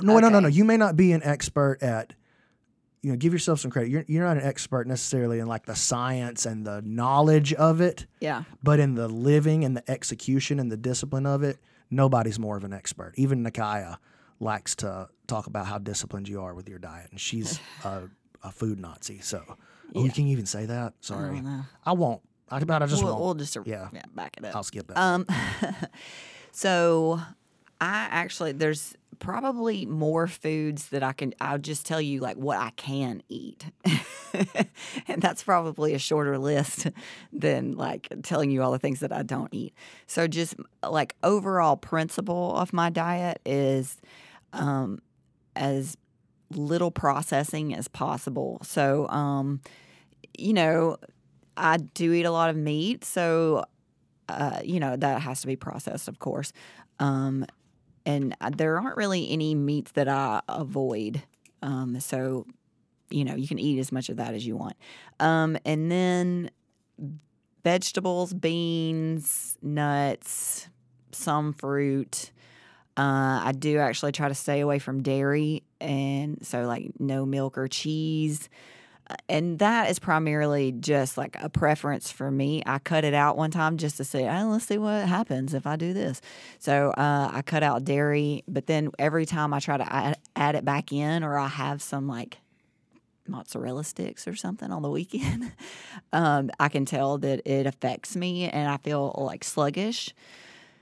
[0.00, 0.48] No, no, no, no.
[0.48, 2.14] You may not be an expert at.
[3.00, 3.90] You know, give yourself some credit.
[3.90, 8.06] You're you're not an expert necessarily in like the science and the knowledge of it,
[8.20, 8.42] Yeah.
[8.62, 11.58] but in the living and the execution and the discipline of it,
[11.92, 13.12] nobody's more of an expert.
[13.16, 13.98] Even Nakaya
[14.40, 18.08] likes to talk about how disciplined you are with your diet, and she's a,
[18.42, 19.20] a food Nazi.
[19.20, 19.44] So,
[19.94, 20.12] oh, you Yeah.
[20.12, 20.94] can even say that.
[21.00, 21.62] Sorry, know.
[21.84, 22.22] I won't.
[22.50, 23.24] I, I just we'll, won't.
[23.24, 23.88] we'll just Yeah.
[23.92, 24.02] yeah.
[24.14, 24.56] back it up.
[24.56, 24.96] I'll skip that.
[24.98, 25.26] Um,
[26.52, 27.20] so
[27.80, 31.34] I actually there's probably more foods that I can.
[31.40, 33.66] I'll just tell you like what I can eat,
[35.06, 36.86] and that's probably a shorter list
[37.32, 39.74] than like telling you all the things that I don't eat.
[40.06, 40.54] So just
[40.88, 43.96] like overall principle of my diet is
[44.52, 45.00] um,
[45.56, 45.96] as
[46.50, 48.60] little processing as possible.
[48.62, 49.60] So um,
[50.36, 50.96] you know.
[51.60, 53.64] I do eat a lot of meat, so
[54.28, 56.52] uh, you know that has to be processed, of course.
[57.00, 57.44] Um,
[58.06, 61.22] and uh, there aren't really any meats that I avoid.
[61.62, 62.46] Um, so
[63.10, 64.76] you know you can eat as much of that as you want.
[65.18, 66.50] Um, and then
[67.64, 70.68] vegetables, beans, nuts,
[71.10, 72.30] some fruit.
[72.96, 77.56] Uh, I do actually try to stay away from dairy, and so like no milk
[77.58, 78.48] or cheese
[79.10, 82.62] Uh, and that is primarily just like a preference for me.
[82.66, 85.66] I cut it out one time just to say, oh, let's see what happens if
[85.66, 86.20] I do this.
[86.58, 90.54] So uh, I cut out dairy, but then every time I try to add, add
[90.56, 92.38] it back in, or I have some like
[93.26, 95.52] mozzarella sticks or something on the weekend,
[96.12, 100.14] um, I can tell that it affects me and I feel like sluggish.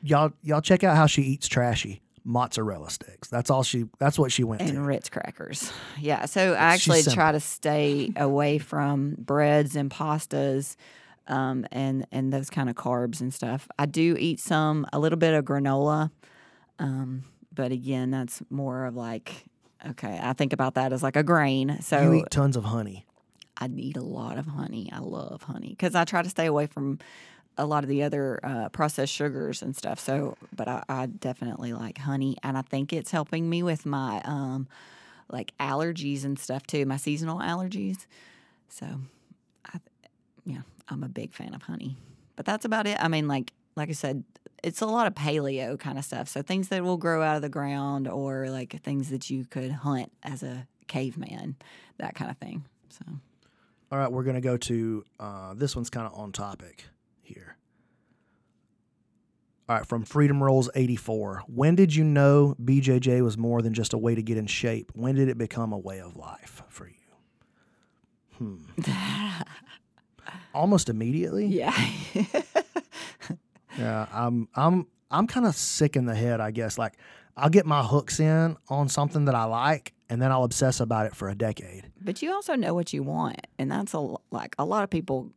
[0.02, 3.28] y'all y'all check out how she eats trashy mozzarella sticks.
[3.28, 3.84] That's all she.
[3.98, 4.80] That's what she went and to.
[4.80, 5.72] Ritz crackers.
[5.98, 10.76] Yeah, so I actually try to stay away from breads and pastas,
[11.28, 13.68] um, and and those kind of carbs and stuff.
[13.78, 16.10] I do eat some a little bit of granola,
[16.78, 19.44] um, but again, that's more of like
[19.90, 20.18] okay.
[20.20, 21.78] I think about that as like a grain.
[21.80, 23.06] So you eat tons of honey.
[23.58, 24.90] I eat a lot of honey.
[24.92, 26.98] I love honey because I try to stay away from
[27.58, 29.98] a lot of the other uh, processed sugars and stuff.
[29.98, 34.20] So, but I, I definitely like honey, and I think it's helping me with my
[34.24, 34.68] um,
[35.30, 38.06] like allergies and stuff too, my seasonal allergies.
[38.68, 38.86] So,
[39.64, 39.80] I,
[40.44, 41.96] yeah, I'm a big fan of honey.
[42.36, 43.02] But that's about it.
[43.02, 44.24] I mean, like like I said,
[44.62, 46.28] it's a lot of paleo kind of stuff.
[46.28, 49.70] So things that will grow out of the ground, or like things that you could
[49.70, 51.56] hunt as a caveman,
[51.98, 52.64] that kind of thing.
[52.90, 53.04] So.
[53.90, 56.84] All right, we're gonna go to uh, this one's kind of on topic
[57.26, 57.56] here.
[59.68, 61.42] All right, from Freedom Rolls eighty four.
[61.48, 64.92] When did you know BJJ was more than just a way to get in shape?
[64.94, 66.94] When did it become a way of life for you?
[68.38, 68.56] Hmm.
[70.54, 71.46] Almost immediately.
[71.46, 71.76] Yeah.
[73.78, 76.78] Yeah, I'm I'm I'm kind of sick in the head, I guess.
[76.78, 76.94] Like
[77.36, 81.04] I'll get my hooks in on something that I like and then I'll obsess about
[81.04, 81.90] it for a decade.
[82.00, 83.98] but you also know what you want, and that's a
[84.30, 85.30] like a lot of people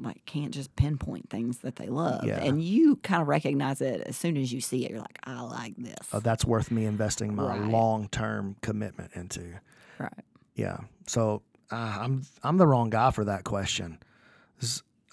[0.00, 2.38] like can't just pinpoint things that they love, Yeah.
[2.42, 4.90] and you kind of recognize it as soon as you see it.
[4.90, 6.12] You're like, I like this.
[6.12, 7.70] Uh, that's worth me investing my Right.
[7.70, 9.60] long-term commitment into.
[9.98, 10.12] right.
[10.54, 10.78] Yeah.
[11.06, 13.98] So uh, I'm I'm the wrong guy for that question.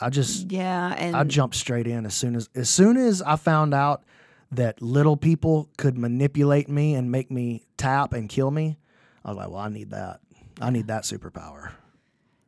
[0.01, 3.35] I just Yeah, and I jumped straight in as soon as as soon as I
[3.37, 4.03] found out
[4.51, 8.77] that little people could manipulate me and make me tap and kill me.
[9.23, 10.19] I was like, well, I need that.
[10.61, 11.71] I need that superpower.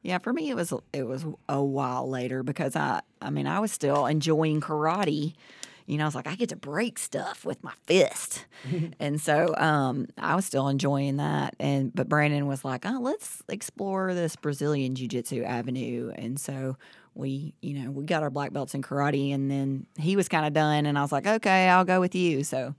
[0.08, 3.60] Yeah, for me it was it was a while later because I I mean I
[3.60, 5.34] was still enjoying karate.
[5.86, 8.46] You know, I was like, I get to break stuff with my fist,
[9.00, 11.56] and so um, I was still enjoying that.
[11.60, 16.78] And but Brandon was like, oh, let's explore this Brazilian jiu jitsu avenue, and so
[17.14, 20.46] we, you know, we got our black belts in karate, and then he was kind
[20.46, 22.44] of done, and I was like, okay, I'll go with you.
[22.44, 22.76] So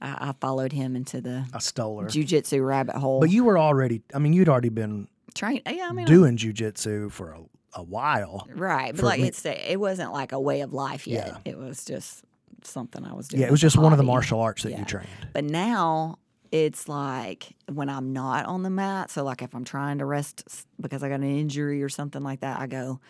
[0.00, 2.08] I, I followed him into the I stole her.
[2.08, 3.18] jiu jitsu rabbit hole.
[3.20, 5.08] But you were already, I mean, you'd already been
[5.38, 7.40] train, yeah, I mean, doing jujitsu for a,
[7.74, 8.46] a while.
[8.54, 11.26] Right, but like me- it's it wasn't like a way of life yet.
[11.44, 11.52] Yeah.
[11.52, 12.24] It was just
[12.64, 13.42] something I was doing.
[13.42, 14.80] Yeah, it was as a just one of the martial arts that Yeah.
[14.80, 15.08] you trained.
[15.32, 16.18] But now
[16.50, 19.10] it's like when I'm not on the mat.
[19.10, 22.40] So like if I'm trying to rest because I got an injury or something like
[22.40, 23.00] that, I go,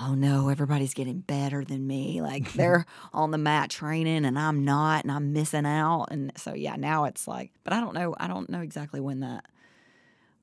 [0.00, 2.22] "Oh no, everybody's getting better than me.
[2.22, 6.54] Like they're on the mat training and I'm not, and I'm missing out." And so
[6.54, 8.14] yeah, now it's like, but I don't know.
[8.18, 9.44] I don't know exactly when that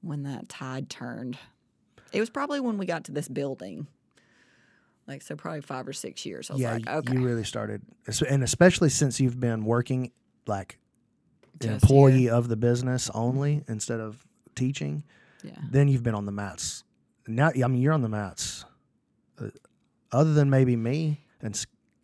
[0.05, 1.37] when that tide turned.
[2.13, 3.87] It was probably when we got to this building.
[5.07, 6.49] Like so, probably five or six years.
[6.49, 7.81] I was yeah, like, okay, you really started,
[8.27, 10.11] and especially since you've been working
[10.47, 10.79] like
[11.61, 12.33] Just employee here.
[12.33, 14.25] of the business only instead of
[14.55, 15.03] teaching,
[15.43, 15.51] Yeah.
[15.69, 16.83] then you've been on the mats.
[17.27, 18.65] Now, I mean, you're on the mats.
[19.39, 19.49] Uh,
[20.11, 21.63] other than maybe me, and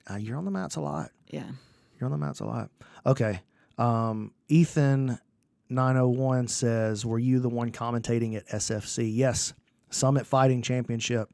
[0.10, 1.12] uh, you're on the mats a lot.
[1.30, 1.50] Yeah.
[2.00, 2.70] You're on the mats a lot.
[3.06, 3.40] Okay.
[3.78, 5.18] Um, Ethan
[5.72, 9.10] 901 says, Were you the one commentating at SFC?
[9.14, 9.54] Yes.
[9.90, 11.30] Summit Fighting Championship.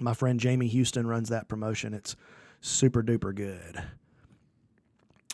[0.00, 1.94] My friend Jamie Houston runs that promotion.
[1.94, 2.16] It's
[2.60, 3.82] super duper good.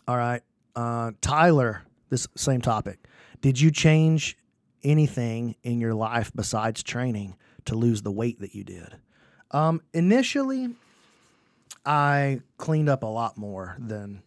[0.06, 0.42] All right.
[0.76, 3.06] Uh, Tyler, this same topic.
[3.40, 4.36] Did you change
[4.82, 8.96] anything in your life besides training to lose the weight that you did?
[9.50, 10.74] Um, initially,
[11.84, 14.22] I cleaned up a lot more than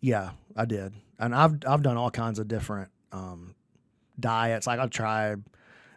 [0.00, 3.54] yeah, I did, and I've I've done all kinds of different um,
[4.18, 4.66] diets.
[4.66, 5.42] Like I've tried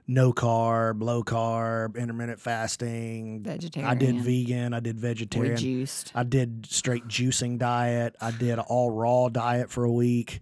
[0.08, 3.44] no carb, low carb, intermittent fasting.
[3.44, 3.92] Vegetarian.
[3.92, 4.74] I did vegan.
[4.74, 5.56] I did vegetarian.
[5.56, 6.12] Reduced.
[6.16, 8.16] I did straight juicing diet.
[8.22, 10.42] I did an all raw diet for a week.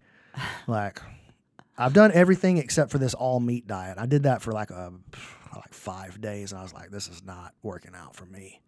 [0.67, 1.01] Like
[1.78, 3.97] I've done everything except for this all meat diet.
[3.97, 4.93] I did that for like a
[5.55, 8.61] like five days, and I was like, this is not working out for me.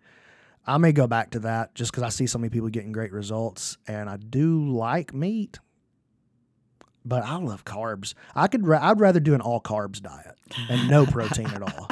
[0.65, 3.11] I may go back to that just because I see so many people getting great
[3.11, 5.59] results, and I do like meat,
[7.07, 8.13] but I love carbs.
[8.35, 10.35] I could ra- I'd rather do an all carbs diet
[10.69, 11.87] and no protein at all.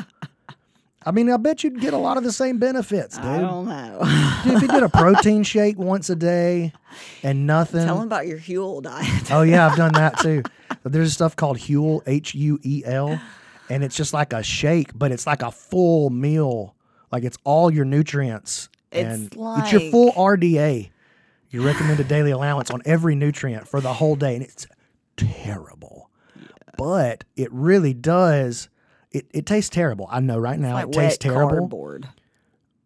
[1.07, 3.26] I mean, I bet you'd get a lot of the same benefits, dude.
[3.26, 3.99] I don't know.
[4.43, 6.74] Dude, if you did a protein shake once a day
[7.22, 7.86] and nothing.
[7.86, 9.32] Tell them about your Huel diet.
[9.32, 10.41] oh yeah, I've done that too.
[10.82, 13.20] But there's stuff called Huel, H U E L,
[13.70, 16.76] and it's just like a shake, but it's like a full meal.
[17.11, 18.70] Like it's all your nutrients.
[18.91, 20.89] It's and it's your full RDA.
[21.51, 24.34] Your recommended daily allowance on every nutrient for the whole day.
[24.36, 24.66] And it's
[25.18, 26.09] terrible.
[26.78, 28.70] But it really does.
[29.11, 30.07] It, it tastes terrible.
[30.11, 32.09] I know right now like it tastes terrible cardboard.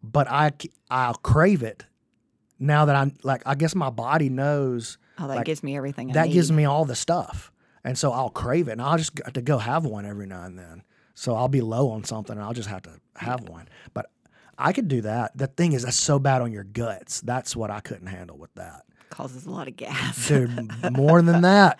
[0.02, 0.52] but I
[0.90, 1.86] I'll crave it
[2.58, 6.10] now that I'm like I guess my body knows Oh, that like, gives me everything
[6.10, 6.34] I that need.
[6.34, 7.50] gives me all the stuff,
[7.84, 10.44] and so I'll crave it, and I'll just got to go have one every now
[10.44, 10.82] and then.
[11.14, 13.68] So I'll be low on something, and I'll just have to have one.
[13.92, 14.06] But
[14.56, 15.36] I could do that.
[15.36, 17.20] The thing is, that's so bad on your guts.
[17.20, 18.84] That's what I couldn't handle with that.
[19.10, 20.28] Causes a lot of gas.
[20.28, 21.78] Dude, more than that,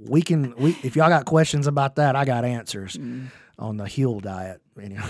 [0.00, 0.54] we can.
[0.56, 3.28] We if y'all got questions about that, I got answers Mm.
[3.58, 4.60] on the Huel diet.
[4.80, 5.02] Anyway.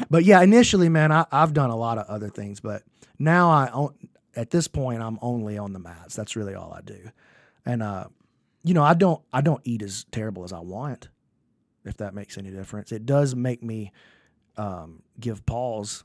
[0.10, 2.82] but yeah, initially, man, I, I've done a lot of other things, but
[3.18, 3.86] now I
[4.34, 6.16] at this point I'm only on the mats.
[6.16, 7.10] That's really all I do,
[7.66, 8.06] and uh,
[8.64, 11.08] you know, I don't I don't eat as terrible as I want.
[11.84, 13.92] If that makes any difference, it does make me
[14.56, 16.04] um, give pause.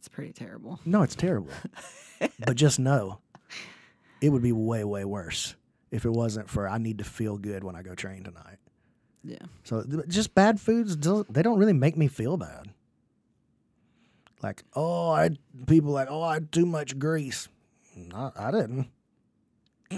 [0.00, 0.80] It's pretty terrible.
[0.84, 1.52] No, it's terrible,
[2.46, 3.20] but just know
[4.20, 5.54] it would be way way worse
[5.90, 8.56] if it wasn't for I need to feel good when I go train tonight.
[9.22, 9.36] Yeah.
[9.64, 10.96] So just bad foods,
[11.28, 12.70] they don't really make me feel bad.
[14.42, 15.30] Like, oh, I
[15.66, 17.48] people like, oh, I had too much grease.
[17.94, 18.88] No, I didn't.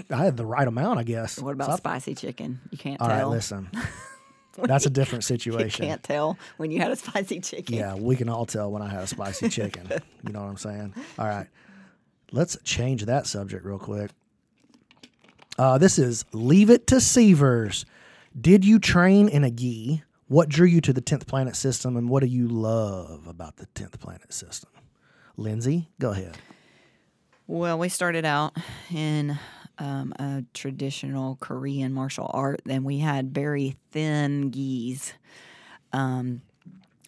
[0.09, 1.39] I had the right amount, I guess.
[1.39, 2.59] What about So I- spicy chicken?
[2.71, 3.29] You can't All right, tell.
[3.29, 3.69] listen.
[4.63, 5.85] That's a different You situation.
[5.85, 7.75] can't tell when you had a spicy chicken.
[7.75, 9.87] Yeah, we can all tell when I had a spicy chicken.
[10.25, 10.93] you know what I'm saying?
[11.17, 11.47] All right.
[12.31, 14.11] Let's change that subject real quick.
[15.57, 17.85] Uh, this is Leave It to Seavers.
[18.39, 20.03] Did you train in a gi?
[20.27, 23.67] What drew you to the 10th planet system and what do you love about the
[23.75, 24.69] 10th planet system?
[25.37, 26.37] Lindsay, go ahead.
[27.45, 28.55] Well, we started out
[28.91, 29.37] in
[29.83, 32.61] um, a traditional Korean martial art.
[32.65, 35.13] Then we had very thin gis.
[35.91, 36.41] Um,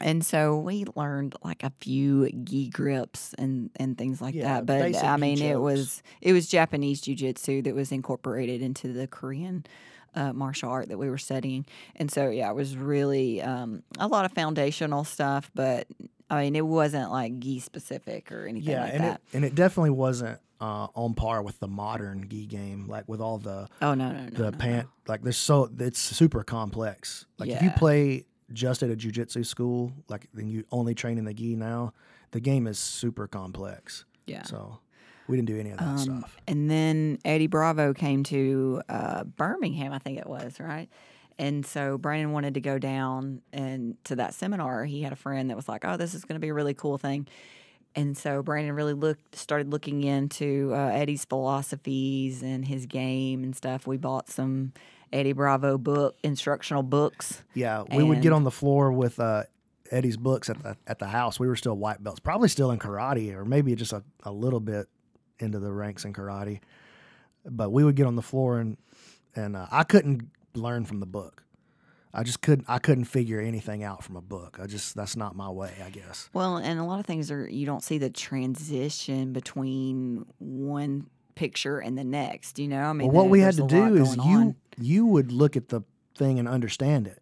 [0.01, 4.65] and so we learned like a few gi grips and, and things like Yeah, that.
[4.65, 9.65] But I mean, it was it was Japanese jiu-jitsu that was incorporated into the Korean
[10.13, 11.65] uh, martial art that we were studying.
[11.95, 15.87] And so, yeah, it was really um, a lot of foundational stuff, but
[16.29, 19.21] I mean, it wasn't like gi specific or anything Yeah, like and that.
[19.31, 23.21] it, and it definitely wasn't uh, on par with the modern gi game, like with
[23.21, 24.29] all the oh, no, no, no.
[24.29, 24.57] the no, no.
[24.57, 29.45] pant like there's so it's super complex like if you play just at a jujitsu
[29.45, 31.91] school like then you only train in the gi now
[32.31, 34.43] the game is super complex Yeah.
[34.43, 34.79] so
[35.27, 39.23] we didn't do any of that Um, stuff And then Eddie Bravo came to uh,
[39.25, 40.87] Birmingham, I think it was, right?
[41.37, 44.85] And so Brandon wanted to go down and to that seminar.
[44.85, 46.73] He had a friend that was like, "Oh, this is going to be a really
[46.73, 47.27] cool thing."
[47.97, 53.55] And so Brandon really looked, started looking into uh, Eddie's philosophies and his game and
[53.55, 53.87] stuff.
[53.87, 54.73] We bought some
[55.13, 57.41] Eddie Bravo book, instructional books.
[57.53, 59.43] yeah we would get on the floor with uh
[59.91, 62.79] eddie's books at the at the house we were still white belts probably still in
[62.79, 64.87] karate or maybe just a, a little bit
[65.39, 66.59] into the ranks in karate
[67.45, 68.77] but we would get on the floor and
[69.35, 70.27] and uh, i couldn't
[70.57, 71.43] learn from the book
[72.13, 75.35] i just couldn't i couldn't figure anything out from a book i just that's not
[75.35, 78.09] my way i guess Well, and a lot of things are you don't see the
[78.09, 82.57] transition between one picture and the next.
[82.59, 84.55] You know, I mean, Well, what there- we had to do is you on.
[84.79, 85.81] you would look at the
[86.17, 87.21] thing and understand it,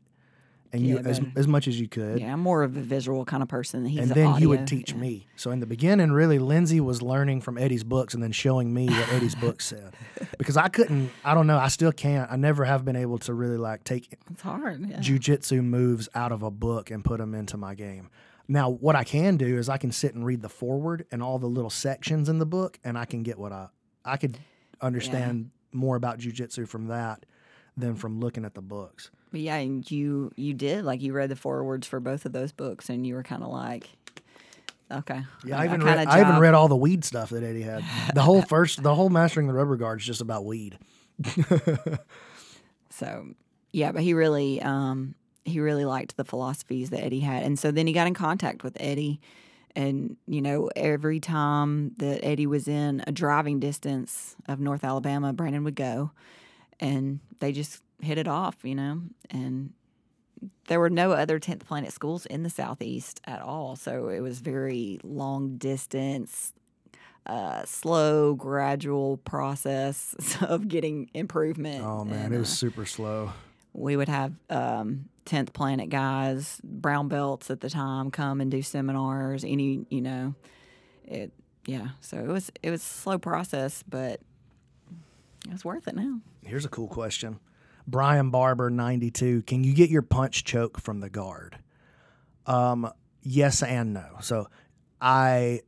[0.74, 2.20] and you as as much as you could.
[2.20, 3.86] Yeah, I'm more of a visual kind of person.
[3.86, 4.98] He's and then you would teach yeah.
[4.98, 5.28] me.
[5.36, 8.88] So in the beginning, really, Lindsay was learning from Eddie's books and then showing me
[8.88, 9.94] what Eddie's books said,
[10.38, 11.12] because I couldn't.
[11.24, 11.58] I don't know.
[11.58, 12.30] I still can't.
[12.32, 14.90] I never have been able to really like take It's hard.
[14.90, 14.98] Yeah.
[14.98, 18.10] jujitsu moves out of a book and put them into my game.
[18.48, 21.40] Now, what I can do is I can sit and read the forward and all
[21.40, 23.68] the little sections in the book, and I can get what I
[24.04, 24.38] I could
[24.82, 27.26] understand more about jujitsu from that
[27.78, 29.12] than from looking at the books.
[29.34, 32.90] Yeah, and you you did like you read the forewords for both of those books,
[32.90, 33.90] and you were kind of like,
[34.92, 37.64] okay, Yeah, I even kinda read, I even read all the weed stuff that Eddie
[37.64, 37.84] had.
[38.14, 40.78] The whole first, the whole mastering the rubber guard is just about weed.
[42.90, 43.30] So
[43.72, 45.16] yeah, but he really um
[45.46, 47.44] he really liked the philosophies that Eddie had.
[47.44, 49.20] And so then he got in contact with Eddie
[49.76, 55.34] and you know, every time that Eddie was in a driving distance of North Alabama,
[55.34, 56.12] Brandon would go
[56.80, 59.74] and they just hit it off, you know, and
[60.68, 63.76] there were no other 10th planet schools in the southeast at all.
[63.76, 66.54] So it was very long distance
[67.26, 71.84] uh, slow gradual process of getting improvement.
[71.84, 73.32] Oh man, and, it was uh, super slow.
[73.74, 78.62] we would have um, 10th planet guys brown belts at the time come and do
[78.62, 80.36] seminars any you know
[81.06, 81.32] it
[81.66, 81.90] yeah.
[82.02, 84.20] So it was it was a slow process but
[85.46, 86.20] it was worth it now.
[86.46, 87.40] Here's a cool question.
[87.88, 89.44] Brian Barber, 92.
[89.44, 91.58] Can you get your punch choke from the guard?
[92.46, 94.06] Um, yes and no.
[94.22, 94.48] So
[95.02, 95.62] I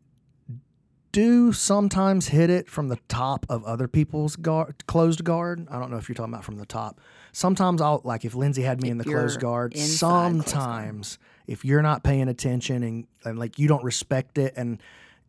[1.11, 5.65] do sometimes hit it from the top of other people's guard, closed guard.
[5.71, 6.99] I don't know if you're talking about from the top.
[7.31, 9.73] Sometimes I'll like if Lindsay had me in the closed guard.
[9.73, 10.49] inside closed guard.
[10.49, 14.81] Sometimes if you're not paying attention and, and like you don't respect it and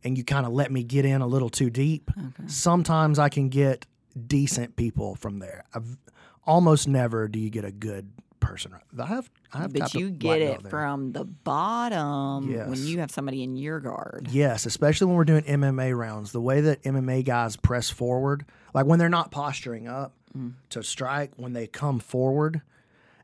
[0.03, 2.11] and you kind of let me get in a little too deep,
[2.47, 3.87] sometimes I can get
[4.27, 5.65] decent people from there.
[5.75, 5.97] I've,
[6.45, 8.09] almost never do you get a good
[8.39, 8.73] person.
[8.99, 12.69] I have I have but you get it from the bottom Yes.
[12.69, 16.33] when you have somebody in your guard Yes, especially when we're doing MMA rounds.
[16.33, 18.45] The way that MMA guys press forward,
[18.75, 20.13] like when they're not posturing up
[20.71, 22.61] to strike, when they come forward,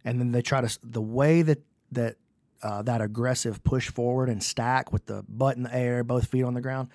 [0.03, 1.61] and then they try to the way that
[1.93, 2.17] that
[2.63, 6.43] uh, that aggressive push forward and stack with the butt in the air, both feet
[6.43, 6.89] on the ground.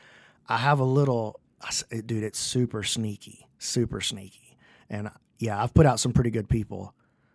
[0.50, 1.72] I have a little, I
[2.02, 2.24] dude.
[2.24, 4.58] It's super sneaky, super sneaky,
[4.90, 6.94] and yeah, I've put out some pretty good people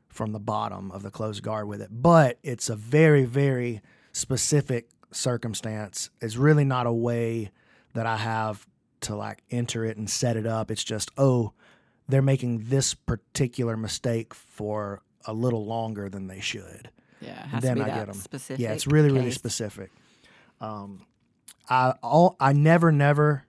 [0.08, 3.80] from the bottom of the closed guard with it, but it's a very, very
[4.12, 6.10] specific circumstance.
[6.20, 7.50] It's really not a way
[7.94, 8.66] that I have
[9.02, 10.70] to like enter it and set it up.
[10.70, 11.52] It's just, oh,
[12.08, 16.90] they're making this particular mistake for a little longer than they should.
[17.20, 18.16] yeah has then to be I that get them.
[18.16, 19.90] specific Yeah, it's really, really specific.
[20.60, 21.06] Um,
[21.68, 23.44] I all I never, never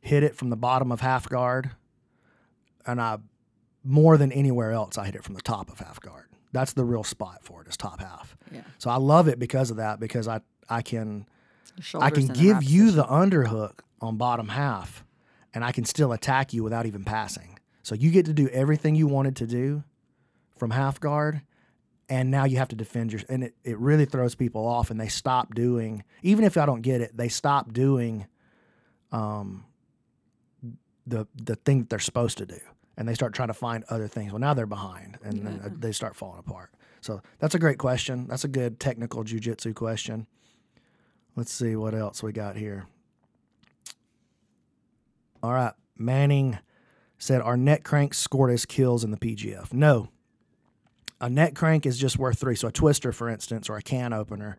[0.00, 1.70] hit it from the bottom of half guard,
[2.86, 3.18] and I
[3.84, 6.26] more than anywhere else I hit it from the top of half guard.
[6.52, 8.36] That's the real spot for it is top half.
[8.52, 11.26] yeah So I love it because of that because I I can
[11.76, 12.96] I can shoulders in the give you position.
[12.96, 15.04] the underhook on bottom half,
[15.54, 17.58] and I can still attack you without even passing.
[17.82, 19.82] So you get to do everything you wanted to do
[20.56, 21.40] from half guard,
[22.08, 23.22] and now you have to defend your.
[23.28, 26.04] And it, it really throws people off, and they stop doing.
[26.22, 28.26] Even if I don't get it, they stop doing,
[29.10, 29.64] um,
[31.06, 32.60] the the thing that they're supposed to do,
[33.02, 34.30] and they start trying to find other things.
[34.30, 36.70] Well, now they're behind, and then uh, they start falling apart.
[37.00, 38.28] So that's a great question.
[38.28, 40.28] That's a good technical jujitsu question.
[41.34, 42.86] Let's see what else we got here.
[45.42, 45.72] All right.
[45.98, 46.60] Manning
[47.18, 49.72] said, Our neck crank scored us kills in the PGF.
[49.72, 50.10] No.
[51.20, 52.54] A neck crank is just worth three.
[52.54, 54.58] So a twister, for instance, or a can opener,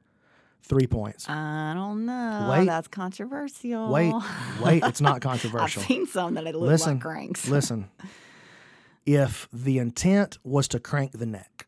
[0.63, 1.29] three points.
[1.29, 2.49] I don't know.
[2.51, 2.65] Wait.
[2.65, 3.89] That's controversial.
[3.89, 4.13] Wait,
[4.61, 5.81] wait, it's not controversial.
[5.81, 7.47] I've seen some that it look Listen, like cranks.
[7.47, 7.89] listen.
[9.05, 11.67] If the intent was to crank the neck,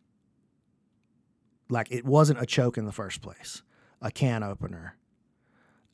[1.70, 3.62] like it wasn't a choke in the first place,
[4.02, 4.96] a can opener,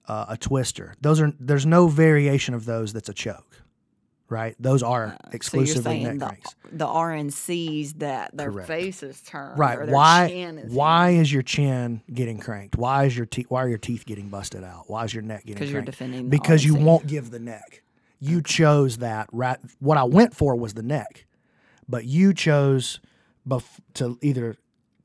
[0.07, 3.63] uh, a twister, those are there's no variation of those that's a choke,
[4.29, 4.55] right?
[4.59, 6.55] Those are Uh, so exclusively saying neck the, cranks.
[6.73, 8.67] the RNCs that their Correct.
[8.67, 9.79] face is turned, Right.
[9.79, 12.75] Or their Why Chin is why is your chin getting cranked?
[12.77, 14.89] Why is your teeth why are your teeth getting busted out?
[14.89, 16.23] Why is your neck getting Because you're defending.
[16.25, 17.81] The because you won't give the neck.
[18.19, 19.27] You chose that.
[19.31, 19.57] Right.
[19.79, 21.25] What I went for was the neck,
[21.91, 22.99] but you chose
[23.47, 24.55] bef- to either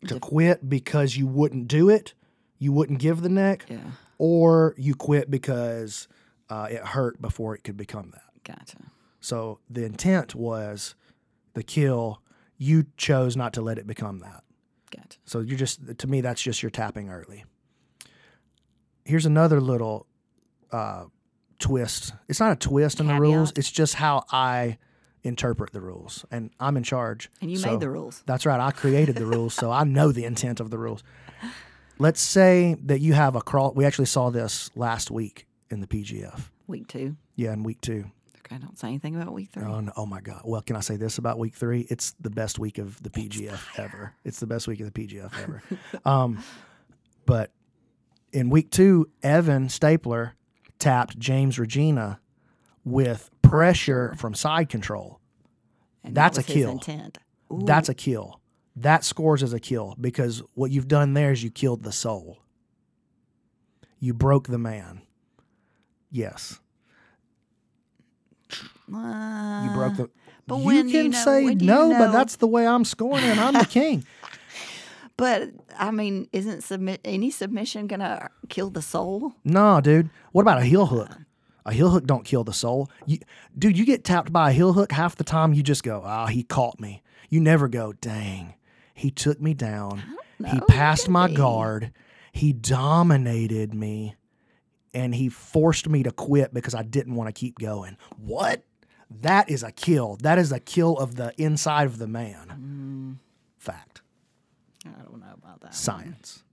[0.08, 2.14] to quit because you wouldn't do it,
[2.58, 3.78] you wouldn't give the neck, Yeah.
[4.18, 6.06] or you quit because
[6.48, 8.22] uh, it hurt before it could become that.
[8.44, 8.78] Gotcha.
[9.20, 10.94] So the intent was
[11.54, 12.22] the kill.
[12.56, 14.44] You chose not to let it become that.
[14.94, 15.18] Gotcha.
[15.24, 17.44] So you're just to me that's just your tapping early.
[19.04, 20.06] Here's another little
[20.72, 21.04] uh,
[21.58, 22.12] twist.
[22.28, 23.52] It's not a twist in the rules.
[23.56, 24.78] It's just how I
[25.26, 27.30] interpret the rules, and I'm in charge.
[27.40, 28.22] And you So- made the rules.
[28.26, 28.60] That's right.
[28.60, 31.02] I created the rules, so I know the intent of the rules.
[31.98, 33.72] Let's say that you have a crawl.
[33.74, 36.50] We actually saw this last week in the PGF.
[36.66, 37.16] Week two.
[37.36, 38.10] Yeah, in week two.
[38.40, 39.64] Okay, don't say anything about week three.
[39.64, 40.42] Oh, no, oh my God.
[40.44, 41.86] Well, can I say this about week three?
[41.90, 44.12] It's the best week of the PGF ever.
[44.24, 45.62] It's the best week of the PGF ever.
[46.04, 46.42] um,
[47.24, 47.50] but
[48.32, 50.34] in week two, Evan Stapler
[50.78, 52.20] tapped James Regina
[52.84, 55.20] with pressure from side control.
[56.04, 56.80] And that's that a kill.
[57.50, 58.40] That's a kill.
[58.76, 62.38] That scores as a kill because what you've done there is you killed the soul.
[63.98, 65.02] You broke the man.
[66.10, 66.60] Yes.
[68.92, 70.10] Uh, You broke the.
[70.46, 72.66] but you when can you know- say when do you no, but that's the way
[72.66, 73.38] I'm scoring it.
[73.38, 74.04] I'm the king.
[75.16, 79.32] But I mean, isn't submit any submission gonna kill the soul?
[79.44, 80.10] no, dude.
[80.32, 81.10] What about a heel hook?
[81.66, 82.88] A heel hook don't kill the soul.
[83.06, 83.18] You,
[83.58, 85.52] dude, you get tapped by a heel hook half the time.
[85.52, 88.54] You just go, "Ah, he caught me." You never go, "Dang,
[88.94, 90.02] he took me down.
[90.46, 91.92] He passed my guard.
[92.30, 94.14] He dominated me,
[94.94, 98.62] and he forced me to quit because I didn't want to keep going." What?
[99.10, 100.18] That is a kill.
[100.22, 103.18] That is a kill of the inside of the man.
[103.58, 104.02] Fact.
[104.84, 105.74] I don't know about that.
[105.74, 106.44] Science.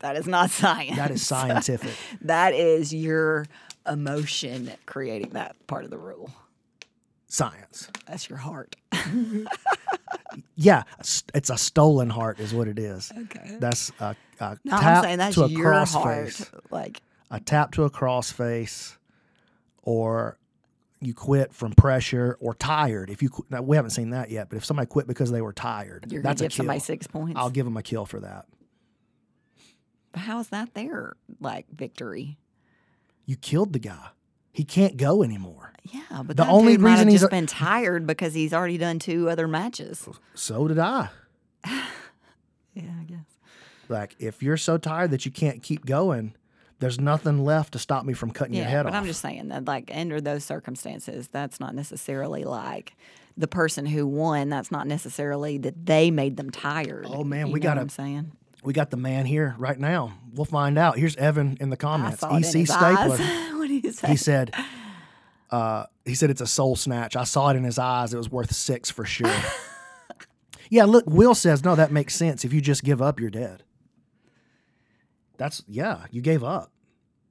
[0.00, 0.96] That is not science.
[0.96, 1.92] That is scientific.
[2.22, 3.46] that is your
[3.90, 6.30] emotion creating that part of the rule.
[7.26, 7.88] Science.
[8.06, 8.76] That's your heart.
[10.54, 10.82] Yeah,
[11.34, 13.10] it's a stolen heart, is what it is.
[13.16, 13.56] Okay.
[13.58, 16.26] That's a, a No, tap I'm saying that's to a your cross heart.
[16.26, 18.96] face, Like a tap to a cross face,
[19.82, 20.38] or
[21.00, 23.10] you quit from pressure or tired.
[23.10, 25.52] If you now, we haven't seen that yet, but if somebody quit because they were
[25.54, 26.50] tired, you're a give kill.
[26.50, 27.34] somebody six points.
[27.36, 28.44] I'll give them a kill for that.
[30.12, 32.36] But how is that their like victory?
[33.30, 34.08] You killed the guy.
[34.50, 35.72] He can't go anymore.
[35.84, 38.98] Yeah, but The that only reason have he's just been tired because he's already done
[38.98, 40.08] two other matches.
[40.34, 41.10] So did I.
[42.74, 43.24] Yeah, I guess.
[43.88, 46.34] Like if you're so tired that you can't keep going,
[46.80, 48.92] there's nothing left to stop me from cutting your head but off.
[48.94, 52.94] But I'm just saying that, like, under those circumstances, that's not necessarily like
[53.36, 54.48] the person who won.
[54.48, 57.06] That's not necessarily that they made them tired.
[57.08, 58.32] Oh, man, You we know gotta- I'm saying.
[58.62, 60.12] We got the man here right now.
[60.34, 60.98] We'll find out.
[60.98, 62.20] Here's Evan in the comments.
[62.20, 63.16] saw it in EC Stapler.
[63.56, 64.08] what did he say?
[64.08, 64.54] He said,
[65.50, 67.16] uh, he said it's a soul snatch.
[67.16, 68.12] I saw it in his eyes.
[68.12, 69.34] It was worth six for sure.
[70.70, 72.44] yeah, look, Will says, no, that makes sense.
[72.44, 73.62] If you just give up, you're dead.
[75.38, 76.70] That's yeah, you gave up.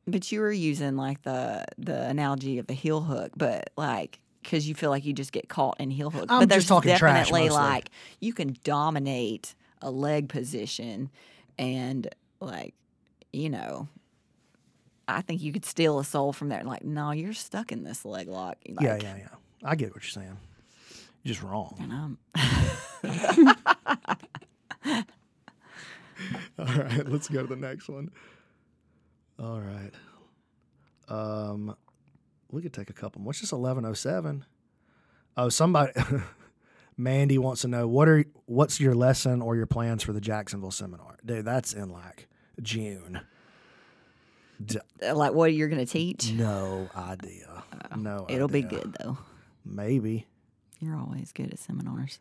[0.08, 4.68] But you were using like the the analogy of the heel hook, but like because
[4.68, 6.26] you feel like you just get caught in heel hook.
[6.30, 7.64] I'm but just there's talking trash definitely mostly.
[7.64, 11.10] like you can dominate a leg position,
[11.58, 12.08] and
[12.40, 12.74] like
[13.32, 13.88] you know,
[15.08, 16.64] I think you could steal a soul from there.
[16.64, 18.58] Like, no, you're stuck in this leg lock.
[18.68, 19.28] Like, yeah, yeah, yeah.
[19.64, 20.38] I get what you're saying.
[21.24, 21.76] You're just wrong.
[21.80, 22.18] And I'm,
[26.60, 28.12] All right, let's go to the next one.
[29.40, 29.92] All right.
[31.08, 31.76] Um,
[32.52, 33.32] we could take a couple more.
[33.32, 34.46] It's just eleven oh seven.
[35.38, 35.94] Oh, somebody,
[37.00, 40.70] Mandy wants to know what are what's your lesson or your plans for the Jacksonville
[40.70, 41.46] seminar, dude?
[41.46, 42.28] That's in like
[42.62, 43.22] June.
[44.64, 46.34] D- uh, like, what you're going to teach?
[46.34, 47.64] no idea.
[47.72, 49.18] Uh, no, Oh, It'll be good though.
[49.64, 50.28] Maybe.
[50.82, 52.20] You're always good at seminars.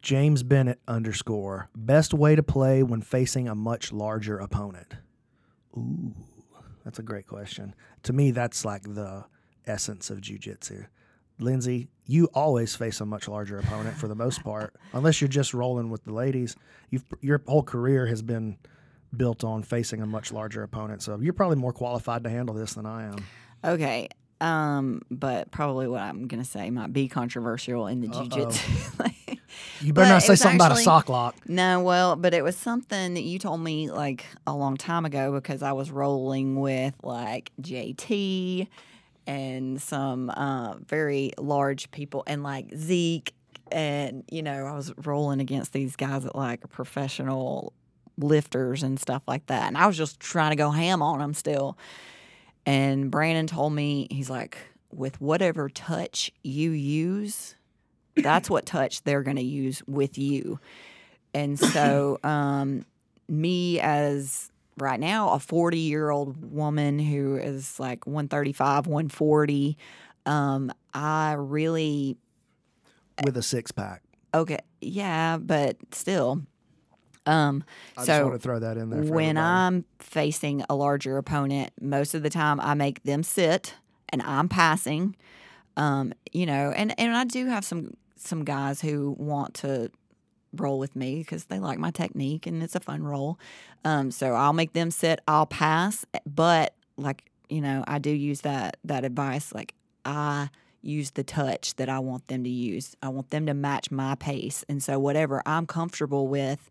[0.00, 4.94] James Bennett underscore best way to play when facing a much larger opponent.
[5.76, 6.14] Ooh,
[6.84, 7.74] that's a great question.
[8.04, 9.26] To me, that's like the
[9.66, 10.86] essence of jujitsu.
[11.42, 15.54] Lindsay, you always face a much larger opponent for the most part, unless you're just
[15.54, 16.56] rolling with the ladies.
[16.90, 18.58] You've your whole career has been
[19.16, 22.74] built on facing a much larger opponent, so you're probably more qualified to handle this
[22.74, 23.24] than I am.
[23.64, 24.08] Okay.
[24.40, 29.12] Um, but probably what I'm gonna say might be controversial in the jujitsu.
[29.80, 31.36] You better not say something about a sock lock.
[31.46, 35.32] no, well, but it was something that you told me like a long time ago
[35.32, 38.68] because I was rolling with like JT
[39.26, 43.34] and some uh, very large people and like Zeke
[43.70, 47.72] and you know I was rolling against these guys that like professional
[48.18, 51.34] lifters and stuff like that and I was just trying to go ham on them
[51.34, 51.78] still
[52.66, 54.56] and Brandon told me, he's like,
[54.92, 57.56] with whatever touch you use,
[58.16, 60.60] that's what touch they're going to use with you.
[61.34, 62.84] And so, um,
[63.28, 69.76] me as right now, a 40 year old woman who is like 135, 140,
[70.26, 72.16] um, I really
[73.24, 74.02] with a six pack.
[74.34, 76.42] Okay, yeah, but still,
[77.26, 77.64] Um,
[77.96, 79.00] I just so want to throw that in there.
[79.00, 79.38] When everybody.
[79.38, 83.74] I'm facing a larger opponent, most of the time I make them sit
[84.08, 85.14] and I'm passing.
[85.76, 89.90] Um, you know, and and I do have some some guys who want to
[90.54, 93.38] roll with me because they like my technique and it's a fun roll.
[93.84, 95.20] Um, so I'll make them sit.
[95.26, 99.52] I'll pass, but like you know, I do use that that advice.
[99.52, 99.74] Like
[100.04, 100.50] I
[100.80, 102.96] use the touch that I want them to use.
[103.02, 106.70] I want them to match my pace, and so whatever I'm comfortable with.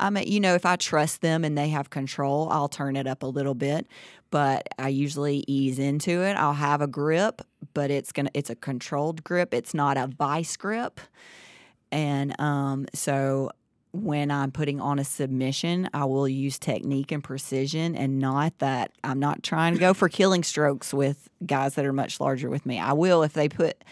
[0.00, 3.08] I mean, you know, if I trust them and they have control, I'll turn it
[3.08, 3.84] up a little bit.
[4.30, 6.34] But I usually ease into it.
[6.34, 7.42] I'll have a grip,
[7.74, 9.52] but it's gonna it's a controlled grip.
[9.52, 11.00] It's not a vice grip.
[11.90, 13.50] And um, so
[13.92, 18.92] when I'm putting on a submission, I will use technique and precision and not that
[19.02, 22.66] I'm not trying to go for killing strokes with guys that are much larger with
[22.66, 22.78] me.
[22.78, 23.82] I will if they put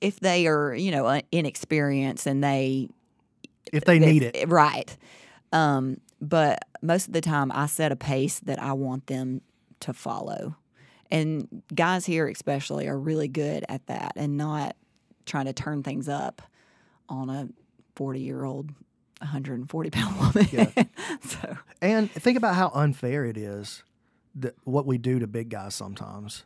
[0.00, 2.88] if they are, you know, inexperienced and they
[3.72, 4.96] if they need it, Right.
[5.52, 9.42] Um, but most of the time, I set a pace that I want them
[9.80, 10.56] to follow.
[11.10, 14.76] And guys here, especially, are really good at that and not
[15.26, 16.42] trying to turn things up
[17.12, 17.48] on a
[17.94, 18.70] 40 year old,
[19.18, 20.48] 140 pound woman.
[20.50, 20.84] Yeah.
[21.20, 23.82] so, and think about how unfair it is
[24.34, 26.44] that what we do to big guys sometimes,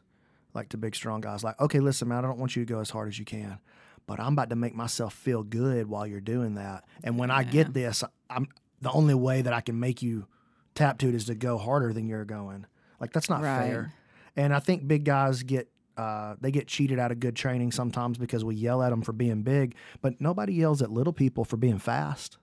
[0.55, 1.45] like to big strong guys.
[1.45, 3.59] Like, okay, listen, man, I don't want you to go as hard as you can,
[4.07, 6.85] but I'm about to make myself feel good while you're doing that.
[7.05, 8.49] And when I get this, I'm
[8.83, 10.27] the only way that I can make you
[10.75, 12.67] tap to it is to go harder than you're going.
[13.01, 13.69] Like that's not Right.
[13.71, 13.93] fair.
[14.35, 18.18] And I think big guys get uh, they get cheated out of good training sometimes
[18.18, 21.57] because we yell at them for being big, but nobody yells at little people for
[21.57, 22.38] being fast.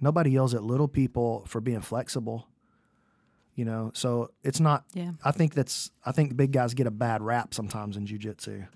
[0.00, 2.48] Nobody yells at little people for being flexible.
[3.54, 4.84] You know, so it's not.
[4.92, 5.12] yeah.
[5.24, 5.90] I think that's.
[6.04, 8.68] I think big guys get a bad rap sometimes in jujitsu,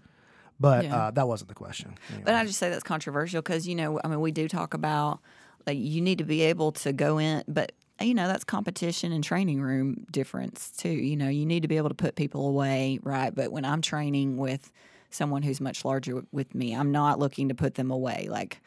[0.59, 0.97] but Yeah.
[0.97, 1.97] uh, that wasn't the question.
[2.25, 5.21] But I just say that's controversial because you know, I mean, we do talk about
[5.67, 9.23] like you need to be able to go in, but you know, that's competition and
[9.23, 10.89] training room difference too.
[10.91, 13.35] You know, you need to be able to put people away, right?
[13.35, 14.73] But when I'm training with
[15.11, 18.29] someone who's much larger with me, I'm not looking to put them away.
[18.31, 18.61] Like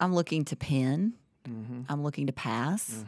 [0.00, 1.14] I'm looking to pin,
[1.48, 1.82] Mm-hmm.
[1.90, 3.04] I'm looking to pass.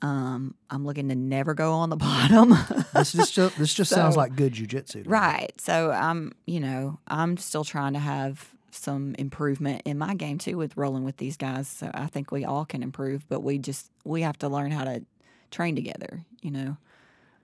[0.00, 2.54] Um, I'm looking to never go on the bottom.
[2.94, 5.02] this just this just sounds like good jujitsu.
[5.06, 5.52] Right.
[5.60, 10.56] So I'm, you know, I'm still trying to have some improvement in my game too
[10.56, 11.68] with rolling with these guys.
[11.68, 14.84] So I think we all can improve, but we just we have to learn how
[14.84, 15.04] to
[15.50, 16.76] train together, you know.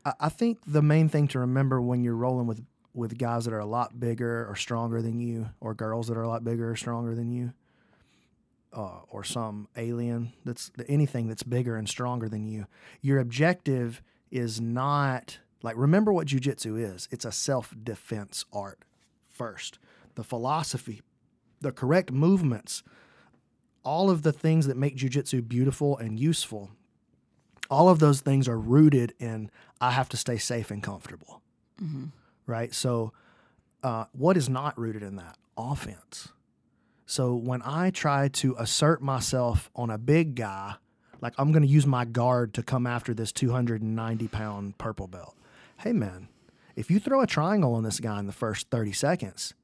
[0.05, 2.64] I, think the main thing to remember when you're rolling with
[2.95, 6.22] with guys that are a lot bigger or stronger than you, or girls that are
[6.22, 7.53] a lot bigger or stronger than you,
[8.72, 12.66] uh, or some alien that's anything that's bigger and stronger than you,
[13.01, 17.09] your objective is not like remember what jujitsu is.
[17.11, 18.85] It's a self defense art
[19.28, 19.78] first.
[20.14, 21.01] The philosophy,
[21.62, 22.82] the correct movements,
[23.84, 26.70] all of the things that make jujitsu beautiful and useful
[27.72, 29.50] all of those things are rooted in
[29.80, 31.40] I have to stay safe and comfortable.
[32.46, 32.74] Right.
[32.74, 33.14] So,
[33.82, 35.38] uh, what is not rooted in that?
[35.56, 36.28] Offense.
[37.06, 40.74] So, when I try to assert myself on a big guy,
[41.22, 45.34] like I'm going to use my guard to come after this 290 pound purple belt.
[45.78, 46.28] Hey, man,
[46.76, 49.54] if you throw a triangle on this guy in the first 30 seconds,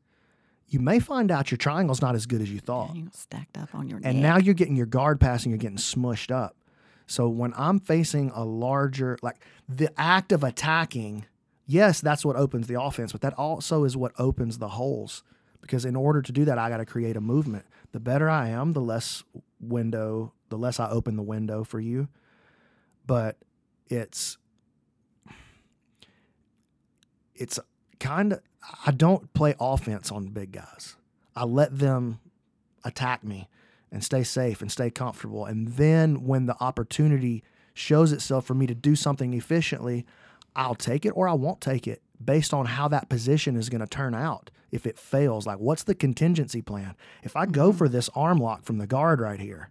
[0.69, 2.95] you may find out your triangle's not as good as you thought.
[2.95, 4.23] You know, stacked up on your And neck.
[4.23, 6.57] now you're getting your guard pass and you're getting smushed up.
[7.07, 9.37] So when I'm facing a larger, like
[9.69, 11.25] the act of attacking,
[11.67, 15.23] yes, that's what opens the offense, but that also is what opens the holes.
[15.63, 17.65] Because in order to do that, I got to create a movement.
[17.93, 19.25] The better I am, the less
[19.61, 22.09] window, the less I open the window for you.
[23.07, 23.39] But
[23.89, 24.37] it's,
[27.35, 27.59] it's
[28.01, 28.41] kind of,
[28.85, 30.97] I don't play offense on big guys.
[31.35, 32.21] I let them
[32.85, 33.49] attack me
[33.91, 35.47] and stay safe and stay comfortable.
[35.47, 37.43] And then when the opportunity
[37.75, 40.05] shows itself for me to do something efficiently,
[40.57, 43.81] I'll take it or I won't take it based on how that position is going
[43.81, 44.51] to turn out.
[44.71, 46.95] If it fails, like what's the contingency plan?
[47.23, 47.79] If I go mm-hmm.
[47.79, 49.71] for this arm lock from the guard right here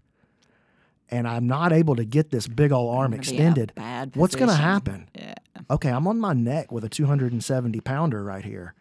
[1.09, 3.73] and I'm not able to get this big old arm gonna be in a extended,
[3.75, 5.09] bad what's going to happen?
[5.15, 5.35] Yeah.
[5.69, 8.73] okay, I'm on my neck with a 270 pounder right here,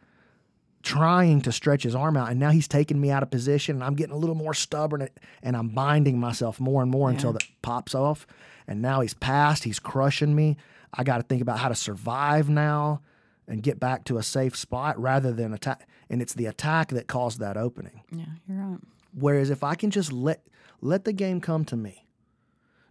[0.82, 2.30] trying to stretch his arm out.
[2.30, 5.08] And now he's taking me out of position and I'm getting a little more stubborn
[5.42, 7.38] and I'm binding myself more and more until Yeah.
[7.40, 8.26] that pops off.
[8.68, 10.56] And now he's passed, he's crushing me.
[10.94, 13.00] I got to think about how to survive now
[13.48, 15.86] and get back to a safe spot rather than attack.
[16.08, 18.02] And it's the attack that caused that opening.
[18.12, 18.78] Yeah, you're right.
[19.12, 20.42] Whereas if I can just let
[20.80, 22.05] let the game come to me,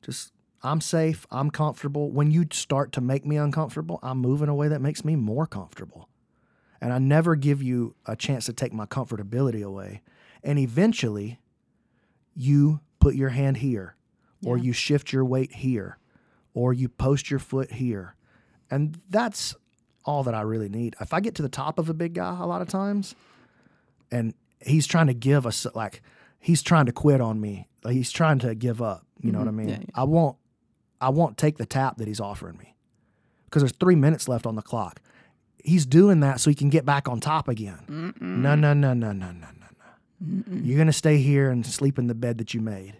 [0.06, 0.32] just
[0.64, 2.10] I'm safe, I'm comfortable.
[2.12, 5.16] When you start to make me uncomfortable, I move in a way that makes me
[5.16, 6.10] more comfortable.
[6.82, 10.01] And I never give you a chance to take my comfortability away.
[10.43, 11.39] And eventually,
[12.36, 13.95] you put your hand here
[14.43, 14.64] or Yeah.
[14.66, 15.97] you shift your weight here,
[16.53, 18.16] or you post your foot here.
[18.70, 19.56] And that's
[20.03, 20.95] all that I really need.
[20.99, 23.16] If I get to the top of a big guy a lot of times
[24.12, 26.01] and he's trying to give us like
[26.39, 27.68] he's trying to quit on me.
[27.86, 29.06] Like he's trying to give up.
[29.22, 29.58] You know what I mm-hmm.
[29.58, 29.70] mean?
[29.70, 29.86] Yeah, yeah.
[29.94, 30.38] I won't
[31.00, 32.76] I won't take the tap that he's offering me.
[33.46, 35.02] Because there's three minutes left on the clock.
[35.64, 38.14] He's doing that so he can get back on top again.
[38.20, 39.48] No, no, no, no, no, no, no,
[40.20, 40.62] no.
[40.64, 42.96] You're gonna stay here and sleep in the bed that you made.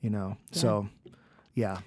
[0.00, 0.36] You know.
[0.52, 0.88] So
[1.54, 1.78] yeah.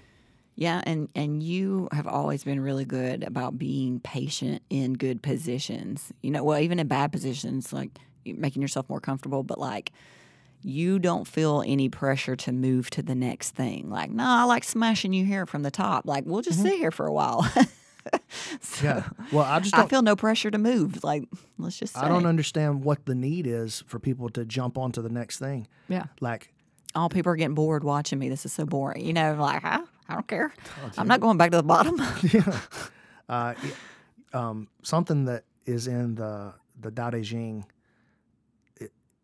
[0.56, 6.12] Yeah, and and you have always been really good about being patient in good positions.
[6.22, 9.92] You know, well, even in bad positions, like making yourself more comfortable, but like
[10.62, 13.88] you don't feel any pressure to move to the next thing.
[13.90, 16.06] Like, no, I like smashing you here from the top.
[16.06, 17.42] Like, we'll just sit here for a while.
[18.60, 19.08] so Yeah.
[19.32, 21.02] Well, I just I feel no pressure to move.
[21.04, 21.24] Like,
[21.58, 22.00] let's just say.
[22.00, 25.66] I don't understand what the need is for people to jump onto the next thing.
[25.88, 26.04] Yeah.
[26.20, 26.52] Like
[26.94, 28.28] All people are getting bored watching me.
[28.28, 29.04] This is so boring.
[29.04, 30.52] You know, like, I, I don't care.
[30.84, 32.00] Oh, I'm not going back to the bottom.
[33.28, 33.72] uh, y-
[34.32, 36.52] um, something that is in the
[36.94, 37.64] Tao Te Ching.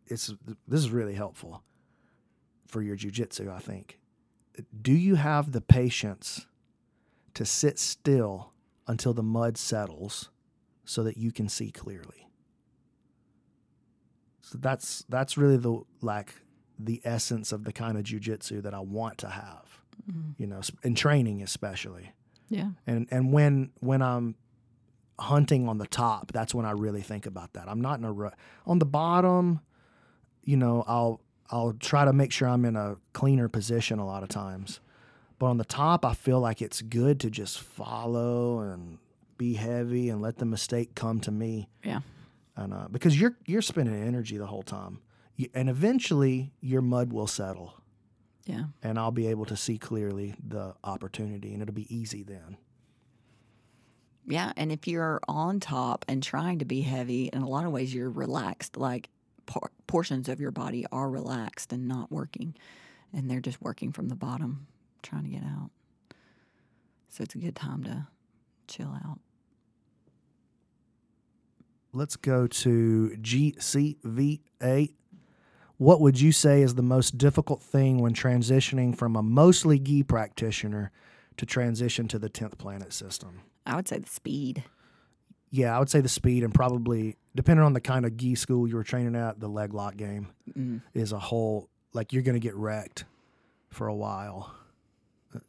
[0.07, 0.33] It, it's
[0.67, 1.63] this is really helpful
[2.67, 3.53] for your jujitsu.
[3.53, 3.99] I think.
[4.81, 6.47] Do you have the patience
[7.35, 8.53] to sit still
[8.87, 10.29] until the mud settles,
[10.85, 12.29] so that you can see clearly?
[14.41, 16.33] So that's that's really the like
[16.79, 19.81] the essence of the kind of jujitsu that I want to have.
[20.09, 20.41] Mm-hmm.
[20.41, 22.13] You know, in training especially
[22.49, 22.69] yeah.
[22.85, 24.35] and and when when I'm
[25.19, 27.67] hunting on the top, that's when I really think about that.
[27.67, 28.31] I'm not in a ru-
[28.65, 29.61] on the bottom.
[30.47, 31.19] You know, I'll
[31.51, 34.79] I'll try to make sure I'm in a cleaner position a lot of times,
[35.39, 38.97] but on the top, I feel like it's good to just follow and
[39.37, 41.67] be heavy and let the mistake come to me.
[41.83, 41.99] Yeah.
[42.55, 45.01] And uh, because you're you're spending energy the whole time,
[45.35, 47.73] you, and eventually your mud will settle,
[48.45, 48.67] Yeah.
[48.81, 52.55] and I'll be able to see clearly the opportunity, and it'll be easy then.
[54.25, 57.71] Yeah, and if you're on top and trying to be heavy, in a lot of
[57.73, 58.75] ways you're relaxed.
[58.77, 59.09] Like
[59.47, 62.53] por- portions of your body are relaxed and not working,
[63.11, 64.67] and they're just working from the bottom,
[65.01, 65.71] trying to get out.
[67.09, 68.07] So it's a good time to
[68.67, 69.19] chill out.
[71.93, 74.93] let's go to GCV8.
[75.77, 80.03] What would you say is the most difficult thing when transitioning from a mostly gi
[80.03, 80.91] practitioner
[81.37, 83.41] to transition to the 10th planet system?
[83.65, 84.63] I would say the speed.
[85.49, 88.67] Yeah, I would say the speed and probably, depending on the kind of gi school
[88.67, 90.27] you were training at, the leg lock game
[90.57, 90.81] Mm.
[90.93, 93.05] is a whole, like you're going to get wrecked
[93.69, 94.53] for a while.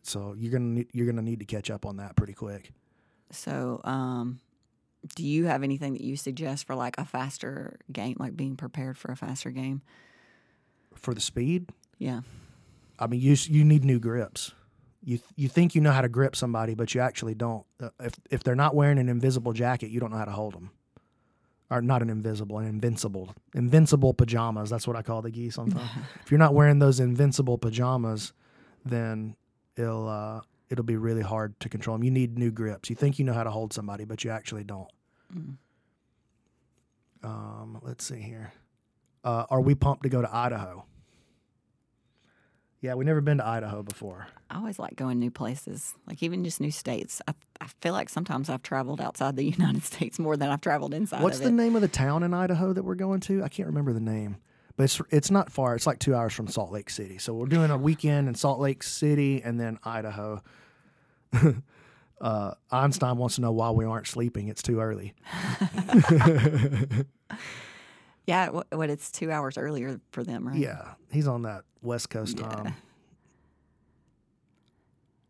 [0.02, 2.72] So you're gonna need, you're gonna need to catch up on that pretty quick.
[3.30, 4.40] So, um,
[5.14, 8.98] do you have anything that you suggest for like a faster game, like being prepared
[8.98, 9.80] for a faster game?
[10.94, 12.22] For the speed, Yeah.
[12.98, 14.52] I mean, you you need new grips.
[15.08, 17.64] You th- you think you know how to grip somebody, but you actually don't.
[17.82, 20.52] Uh, if if they're not wearing an invisible jacket, you don't know how to hold
[20.52, 20.70] them.
[21.70, 24.68] Or not an invisible, an invincible, invincible pajamas.
[24.68, 25.88] That's what I call the gi sometimes.
[26.22, 28.34] if you're not wearing those invincible pajamas,
[28.84, 29.34] then
[29.76, 32.04] it'll uh, it'll be really hard to control them.
[32.04, 32.90] You need new grips.
[32.90, 34.90] You think you know how to hold somebody, but you actually don't.
[35.34, 35.56] Mm.
[37.22, 38.52] Um, let's see here.
[39.24, 40.84] Uh, are we pumped to go to Idaho?
[42.80, 44.28] Yeah, we've never been to Idaho before.
[44.50, 47.20] I always like going new places, like even just new states.
[47.26, 50.94] I, I feel like sometimes I've traveled outside the United States more than I've traveled
[50.94, 53.42] inside What's the name of the town in Idaho that we're going to?
[53.42, 54.36] I can't remember the name,
[54.76, 55.74] but it's it's not far.
[55.74, 57.18] It's like two hours from Salt Lake City.
[57.18, 60.40] So we're doing a weekend in Salt Lake City and then Idaho.
[62.20, 64.46] uh, Einstein wants to know why we aren't sleeping.
[64.48, 65.14] It's too early.
[68.28, 70.58] Yeah, what, what it's two hours earlier for them, right?
[70.58, 72.46] Yeah, he's on that West Coast Yeah.
[72.46, 72.74] time.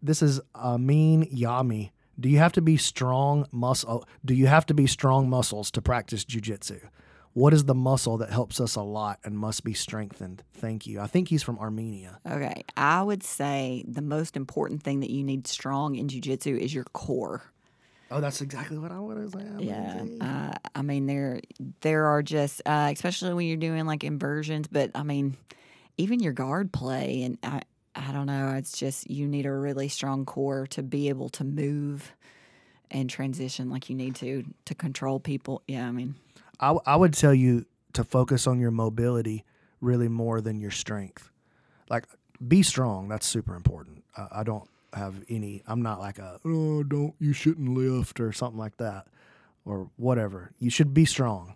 [0.02, 1.90] This is Amin Yami.
[2.18, 4.04] Do you have to be strong muscle?
[4.24, 6.80] Do you have to be strong muscles to practice jujitsu?
[7.34, 10.42] What is the muscle that helps us a lot and must be strengthened?
[10.54, 10.98] Thank you.
[10.98, 12.18] I think he's from Armenia.
[12.28, 16.74] Okay, I would say the most important thing that you need strong in jujitsu is
[16.74, 17.42] your core.
[18.10, 19.40] Oh, that's exactly what I would say.
[19.58, 21.40] Yeah, uh, I mean there
[21.80, 25.36] there are just uh, especially when you're doing like inversions, but I mean
[25.96, 27.62] even your guard play and I
[27.94, 28.54] I don't know.
[28.54, 32.12] It's just you need a really strong core to be able to move
[32.90, 35.62] and transition like you need to to control people.
[35.66, 36.14] Yeah, I mean
[36.60, 39.44] I, I would tell you to focus on your mobility
[39.80, 41.30] really more than your strength.
[41.88, 42.06] Like,
[42.46, 43.08] be strong.
[43.08, 44.04] That's super important.
[44.16, 48.32] I, I don't have any, I'm not like a, oh, don't, you shouldn't lift or
[48.32, 49.06] something like that
[49.64, 50.52] or whatever.
[50.58, 51.54] You should be strong,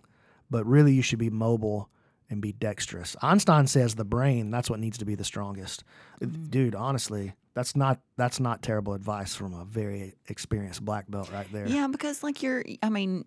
[0.49, 1.89] but really you should be mobile
[2.29, 3.15] and be dexterous.
[3.21, 5.83] Einstein says the brain that's what needs to be the strongest.
[6.21, 6.45] Mm-hmm.
[6.45, 11.51] Dude, honestly, that's not that's not terrible advice from a very experienced black belt right
[11.51, 11.67] there.
[11.67, 13.25] Yeah, because like you're, I mean,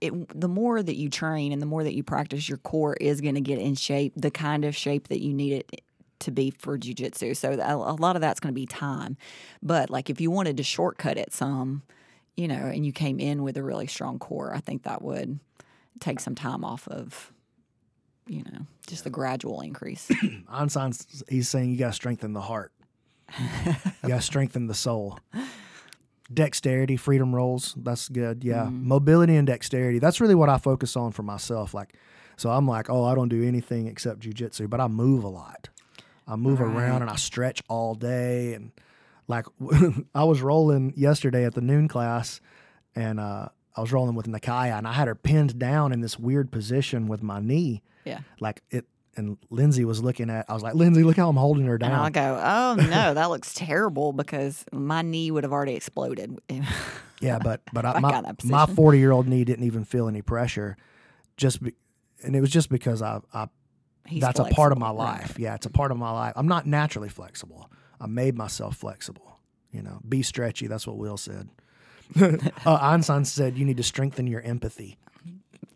[0.00, 3.20] it, the more that you train and the more that you practice, your core is
[3.20, 5.82] going to get in shape, the kind of shape that you need it
[6.20, 7.36] to be for jujitsu.
[7.36, 9.16] So a, a lot of that's going to be time.
[9.62, 11.82] But like if you wanted to shortcut it some,
[12.36, 15.40] you know, and you came in with a really strong core, I think that would
[15.98, 17.32] take some time off of,
[18.26, 20.08] you know, just the gradual increase.
[20.48, 22.72] Einstein's he's saying you got to strengthen the heart.
[23.38, 25.18] you got to strengthen the soul.
[26.32, 28.44] Dexterity, freedom rolls, that's good.
[28.44, 28.64] Yeah.
[28.64, 28.86] Mm-hmm.
[28.88, 29.98] Mobility and dexterity.
[29.98, 31.74] That's really what I focus on for myself.
[31.74, 31.94] Like
[32.40, 35.68] so I'm like, "Oh, I don't do anything except jujitsu, but I move a lot.
[36.26, 38.72] I move around and I stretch all day and
[39.28, 39.46] like
[40.14, 42.40] I was rolling yesterday at the noon class
[42.94, 46.18] and uh I was rolling with Nakaya and I had her pinned down in this
[46.18, 47.82] weird position with my knee.
[48.04, 48.20] yeah.
[48.40, 51.66] Like it and Lindsay was looking at I was like, Lindsay, look how I'm holding
[51.66, 51.92] her And down.
[51.92, 56.38] I'll go, oh no, that looks terrible because my knee would have already exploded.
[57.22, 60.22] Yeah, but but I, I my my forty year old knee didn't even feel any
[60.22, 60.78] pressure,
[61.36, 61.74] just be,
[62.24, 63.48] and it was just because I, I
[64.10, 65.20] He's that's a part of my flexible, right.
[65.20, 65.38] life.
[65.38, 66.32] Yeah, it's a part of my life.
[66.34, 67.70] I'm not naturally flexible.
[68.00, 69.38] I made myself flexible.
[69.70, 70.66] You know, be stretchy.
[70.66, 71.48] That's what Will said.
[72.20, 74.98] uh, Einstein said you need to strengthen your empathy.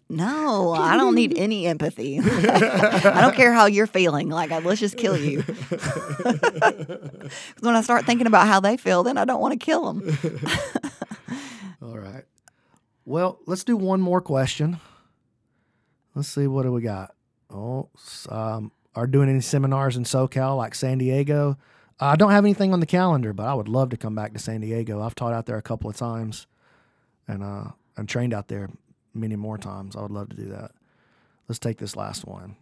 [0.09, 2.19] No, I don't need any empathy.
[2.25, 4.31] I don't care how you're feeling.
[4.31, 5.43] Like, let's just kill you.
[7.61, 10.19] when I start thinking about how they feel, then I don't want to kill them.
[11.81, 12.25] All right.
[13.05, 14.81] Well, let's do one more question.
[16.17, 17.15] Let's see what do we got.
[17.51, 17.89] Oh,
[18.29, 21.59] um, are doing any seminars in SoCal like San Diego?
[22.01, 24.39] I don't have anything on the calendar, but I would love to come back to
[24.39, 25.01] San Diego.
[25.01, 26.47] I've taught out there a couple of times,
[27.29, 28.71] and uh, and trained out there
[29.15, 29.95] many more times.
[29.95, 30.73] I would love to do that.
[31.49, 32.57] Let's take this last one.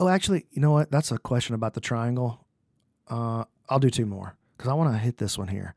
[0.00, 0.90] Oh, actually, you know what?
[0.90, 2.44] That's a question about the triangle.
[3.08, 5.74] Uh, I'll do two more because I want to hit this one here.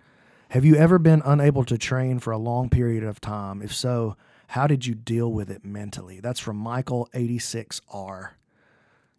[0.49, 3.61] Have you ever been unable to train for a long period of time?
[3.61, 4.15] If so,
[4.47, 6.19] how did you deal with it mentally?
[6.19, 8.29] That's from Michael86R.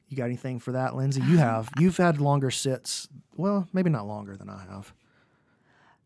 [0.09, 1.21] You got anything for that, Lindsay?
[1.21, 1.69] You have.
[1.79, 3.09] You've had longer sits.
[3.37, 4.95] Well, maybe not longer than I have.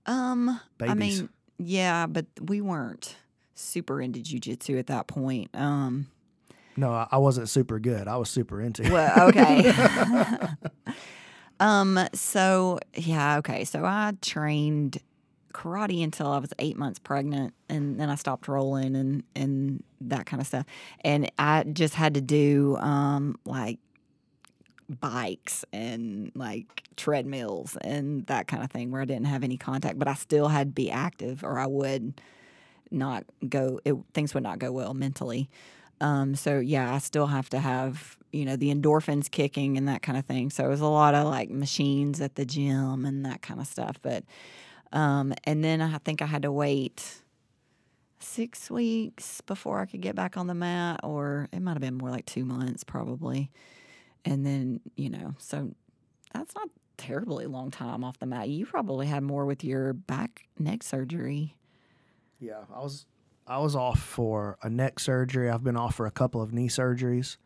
[0.07, 3.17] Um, I mean, yeah, but we weren't
[3.55, 5.51] super into jujitsu at that point.
[5.55, 6.07] Um,
[6.77, 8.09] No, I I wasn't super good.
[8.09, 8.91] I was super into it.
[8.91, 9.71] well, okay.
[11.61, 13.65] um, so yeah, okay.
[13.67, 14.99] So I trained
[15.53, 20.27] karate until I was eight months pregnant, and then I stopped rolling and and that
[20.27, 20.67] kind of stuff.
[21.03, 23.79] And I just had to do um like
[24.89, 29.99] bikes and like treadmills and that kind of thing where I didn't have any contact,
[29.99, 32.21] but I still had to be active or I would
[32.91, 35.49] not go it, things would not go well mentally.
[36.01, 40.03] Um, so yeah, I still have to have, you know, the endorphins kicking and that
[40.03, 40.51] kind of thing.
[40.51, 43.67] So it was a lot of like machines at the gym and that kind of
[43.67, 43.99] stuff.
[44.03, 44.25] But
[44.93, 47.23] um, and then I think I had to wait
[48.19, 51.99] six weeks before I could get back on the mat, or it might have been
[51.99, 53.51] more like two months probably.
[54.25, 55.75] And then, you know, so
[56.35, 56.69] that's not
[56.99, 58.49] terribly long time off the mat.
[58.49, 61.57] You probably had more with your back neck surgery.
[62.39, 63.07] Yeah, I was
[63.47, 65.51] I was off for a neck surgery.
[65.51, 67.37] I've been off for a couple of knee surgeries.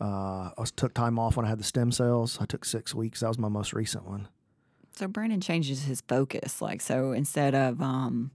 [0.00, 2.38] Uh, I was, took time off when I had the stem cells.
[2.40, 3.20] I took six weeks.
[3.20, 4.28] That was my most recent one.
[4.96, 6.60] So Brandon changes his focus.
[6.62, 8.30] Like so instead of um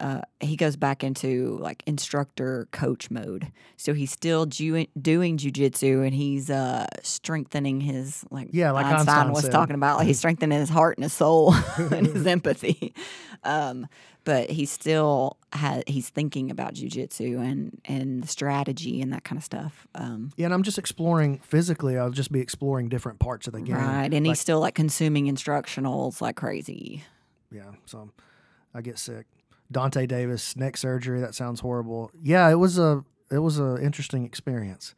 [0.00, 3.52] uh, he goes back into like instructor coach mode.
[3.76, 9.08] So he's still ju- doing jujitsu and he's uh, strengthening his like Yeah, like Einstein,
[9.08, 9.52] Einstein was said.
[9.52, 9.98] talking about.
[9.98, 12.94] Like he's strengthening his heart and his soul and his empathy.
[13.44, 13.86] Um,
[14.24, 19.44] but he's still ha- he's thinking about jujitsu and and strategy and that kind of
[19.44, 19.86] stuff.
[19.94, 21.98] Um, Yeah, and I'm just exploring physically.
[21.98, 23.76] I'll just be exploring different parts of the game.
[23.76, 27.04] right, and Like, he's still like consuming instructionals like crazy.
[27.50, 28.10] yeah, so
[28.74, 29.26] I get sick.
[29.70, 31.20] Dante Davis neck surgery.
[31.20, 32.10] That sounds horrible.
[32.22, 34.94] Yeah, it was a it was an interesting experience,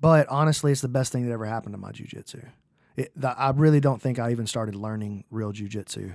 [0.00, 2.48] but honestly, it's the best thing that ever happened to my jujitsu.
[2.96, 6.14] It, the, I really don't think I even started learning real jujitsu,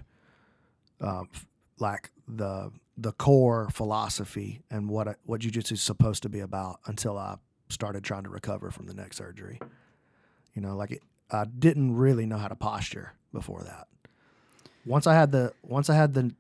[1.00, 1.46] um, f-
[1.82, 7.18] like the the core philosophy and what what jujitsu is supposed to be about until
[7.18, 7.38] I
[7.70, 9.60] started trying to recover from the neck surgery.
[10.54, 13.88] You know, like it, I didn't really know how to posture before that.
[14.86, 16.34] Once I had the once I had the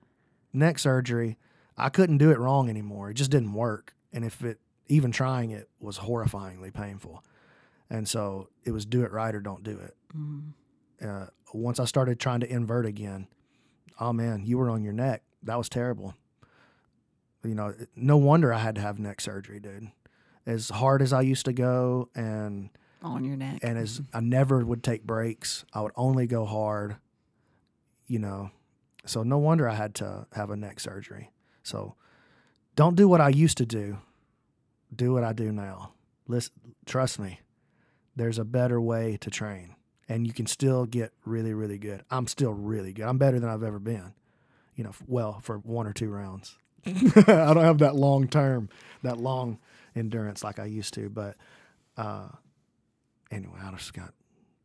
[0.53, 1.37] neck surgery,
[1.77, 3.09] I couldn't do it wrong anymore.
[3.09, 3.93] It just didn't work.
[4.13, 7.23] And if it even trying it was horrifyingly painful.
[7.89, 9.95] And so it was do it right or don't do it.
[11.05, 13.27] Uh, once I started trying to invert again,
[13.99, 15.23] oh man, you were on your neck.
[15.43, 16.13] That was terrible.
[17.43, 19.91] You know, no wonder I had to have neck surgery, dude.
[20.45, 22.69] as hard as I used to go, and
[23.03, 23.59] On your neck.
[23.63, 24.17] and as mm-hmm.
[24.17, 25.65] I never would take breaks.
[25.73, 26.97] I would only go hard,
[28.07, 28.51] you know.
[29.05, 31.31] So no wonder I had to have a neck surgery.
[31.63, 31.95] So
[32.75, 33.97] don't do what I used to do.
[34.95, 35.93] Do what I do now.
[36.27, 36.53] Listen,
[36.85, 37.39] trust me.
[38.15, 39.75] There's a better way to train,
[40.07, 42.03] and you can still get really, really good.
[42.11, 43.05] I'm still really good.
[43.05, 44.13] I'm better than I've ever been.
[44.81, 46.57] You know, well, for one or two rounds.
[46.87, 46.91] I
[47.53, 48.67] don't have that long term,
[49.03, 49.59] that long
[49.95, 51.35] endurance like I used to, but
[51.97, 52.29] uh,
[53.29, 54.11] anyway, I just got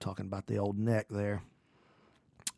[0.00, 1.42] talking about the old neck there.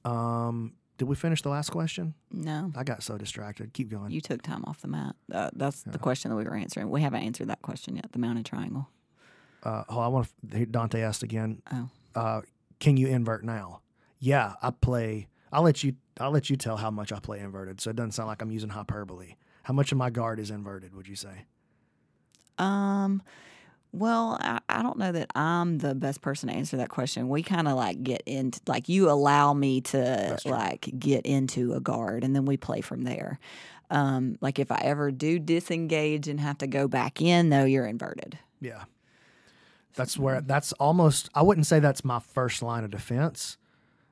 [0.05, 2.15] Um, did we finish the last question?
[2.31, 2.71] no.
[2.77, 3.73] I got so distracted.
[3.73, 4.13] Keep going.
[4.13, 5.17] You took time off the mat.
[5.33, 5.91] Uh, that's Yeah.
[5.91, 6.91] the question that we were answering.
[6.91, 8.13] We haven't answered that question yet.
[8.13, 8.89] The mounted triangle.
[9.65, 10.57] Uh, oh, I want to.
[10.59, 11.61] Here Dante asked again.
[11.73, 11.89] Oh.
[12.15, 12.43] Uh,
[12.79, 13.81] can you invert now?
[14.21, 15.27] Yeah, I play.
[15.53, 15.95] I'll let you.
[16.21, 18.51] I'll let you tell how much I play inverted, so it doesn't sound like I'm
[18.51, 19.35] using hyperbole.
[19.63, 20.95] How much of my guard is inverted?
[20.95, 21.45] Would you say?
[22.59, 23.23] Um,
[23.93, 27.29] well, I, I don't know that I'm the best person to answer that question.
[27.29, 31.81] We kind of like get into like you allow me to like get into a
[31.81, 33.39] guard, and then we play from there.
[33.91, 37.87] Um, like if I ever do disengage and have to go back in, though, you're
[37.87, 38.39] inverted.
[38.61, 38.85] Yeah.
[39.95, 43.57] That's where that's almost I wouldn't say that's my first line of defense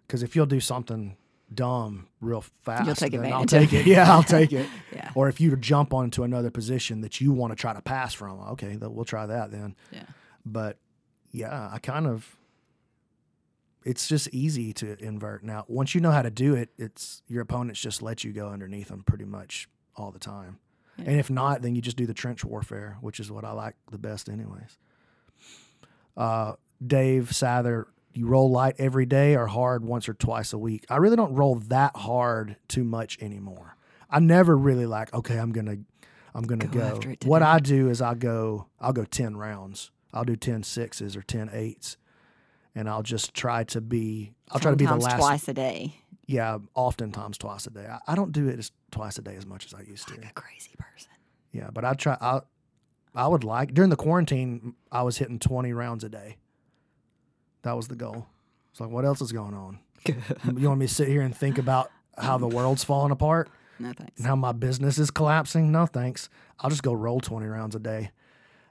[0.08, 1.16] cuz if you'll do something
[1.52, 3.86] dumb real fast take then I'll take it.
[3.86, 4.68] Yeah, I'll take it.
[4.92, 5.10] Yeah.
[5.14, 8.40] Or if you jump onto another position that you want to try to pass from,
[8.52, 9.76] okay, we'll try that then.
[9.92, 10.04] Yeah.
[10.44, 10.78] But
[11.32, 12.36] yeah, I kind of
[13.84, 15.44] it's just easy to invert.
[15.44, 18.48] Now, once you know how to do it, it's your opponents just let you go
[18.48, 20.58] underneath them pretty much all the time.
[20.98, 21.10] Yeah.
[21.10, 23.76] And if not, then you just do the trench warfare, which is what I like
[23.90, 24.78] the best, anyways.
[26.16, 27.84] Uh, Dave Sather,
[28.16, 30.86] you roll light every day or hard once or twice a week.
[30.88, 33.76] I really don't roll that hard too much anymore.
[34.10, 35.76] I never really like, okay, I'm gonna,
[36.34, 37.14] I'm gonna Go go.
[37.24, 37.42] What.
[37.42, 39.90] I do is I go, I'll go ten rounds.
[40.12, 41.98] I'll do 10 sixes or 10 eights,
[42.74, 44.32] and I'll just try to be.
[44.50, 45.18] I'll try to be the last.
[45.18, 45.94] twice a day.
[46.26, 47.86] Yeah, oftentimes twice a day.
[47.86, 50.14] I, I don't do it as twice a day as much as I used to.
[50.14, 51.10] Like a crazy person.
[51.52, 52.16] Yeah, but I try.
[52.20, 52.40] I
[53.14, 54.74] I would like during the quarantine.
[54.90, 56.38] I was hitting twenty rounds a day.
[57.66, 58.26] That was the goal.
[58.70, 59.80] It's like, what else is going on?
[60.06, 63.50] you want me to sit here and think about how the world's falling apart
[63.80, 64.18] No thanks.
[64.18, 65.72] and how my business is collapsing?
[65.72, 66.28] No, thanks.
[66.60, 68.12] I'll just go roll twenty rounds a day.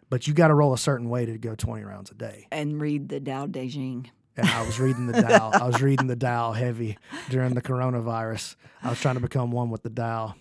[0.10, 2.48] But you got to roll a certain way to go twenty rounds a day.
[2.54, 4.10] And read the Tao Te Ching.
[4.38, 5.52] And I was reading the Tao.
[5.54, 6.98] I was reading the Tao heavy
[7.30, 8.56] during the coronavirus.
[8.82, 10.36] I was trying to become one with the Tao.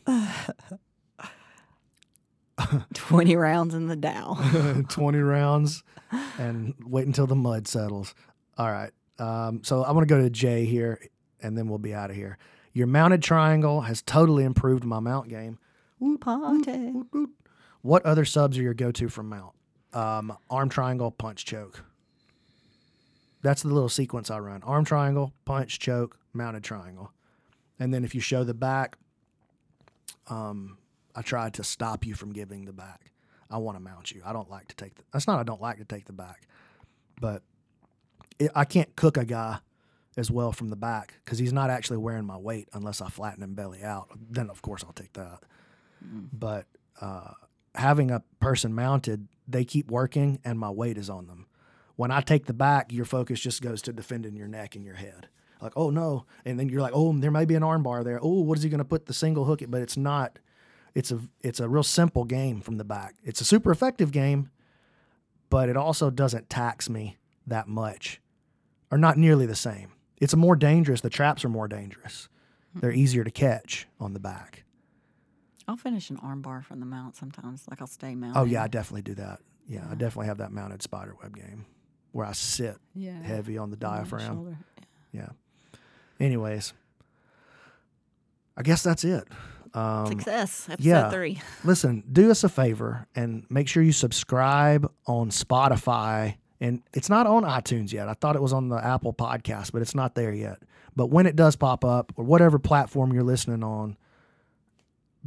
[2.94, 4.34] 20 rounds in the Tao.
[4.88, 5.82] 20 rounds
[6.38, 8.14] and wait until the mud settles.
[8.56, 8.90] All right.
[9.18, 11.00] Um, so I want to go to Jay here
[11.40, 12.38] and then we'll be out of here.
[12.72, 15.58] Your mounted triangle has totally improved my mount game.
[16.20, 16.92] Party.
[17.82, 19.54] What other subs are your go to from mount?
[19.92, 21.84] Um, arm triangle, punch, choke.
[23.42, 27.12] That's the little sequence I run arm triangle, punch, choke, mounted triangle.
[27.78, 28.96] And then if you show the back,
[30.28, 30.78] um,
[31.14, 33.12] I try to stop you from giving the back.
[33.50, 34.22] I want to mount you.
[34.24, 36.48] I don't like to take the, that's not I don't like to take the back,
[37.20, 37.42] but
[38.38, 39.58] it, I can't cook a guy
[40.16, 43.42] as well from the back because he's not actually wearing my weight unless I flatten
[43.42, 44.08] him belly out.
[44.30, 45.40] Then of course I'll take that.
[46.32, 46.66] But
[47.00, 47.32] uh,
[47.74, 51.46] having a person mounted, they keep working and my weight is on them.
[51.96, 54.96] When I take the back, your focus just goes to defending your neck and your
[54.96, 55.28] head.
[55.60, 58.18] Like, oh no, and then you're like, oh, there may be an arm bar there.
[58.20, 59.62] Oh, what is he going to put the single hook?
[59.62, 60.38] It, but it's not.
[60.94, 63.14] It's a it's a real simple game from the back.
[63.24, 64.50] It's a super effective game,
[65.48, 67.16] but it also doesn't tax me
[67.46, 68.20] that much,
[68.94, 69.90] or not nearly the same.
[70.20, 71.00] It's more dangerous.
[71.00, 72.28] The traps are more dangerous.
[72.76, 74.62] They're easier to catch on the back.
[75.66, 77.64] I'll finish an arm bar from the mount sometimes.
[77.68, 78.38] Like I'll stay mounted.
[78.38, 79.40] Oh yeah, I definitely do that.
[79.66, 81.66] Yeah, I definitely have that mounted spider web game
[82.12, 83.20] where I sit Yeah.
[83.20, 84.56] heavy on the on my diaphragm.
[85.10, 85.30] Yeah.
[86.20, 86.72] Anyways,
[88.56, 89.24] I guess that's it.
[89.72, 90.68] Um, Success.
[90.70, 91.10] Episode yeah.
[91.10, 91.42] three.
[91.64, 96.36] listen, do us a favor and make sure you subscribe on Spotify.
[96.60, 98.08] And it's not on iTunes yet.
[98.08, 100.58] I thought it was on the Apple podcast, but it's not there yet.
[100.96, 103.96] But when it does pop up, or whatever platform you're listening on,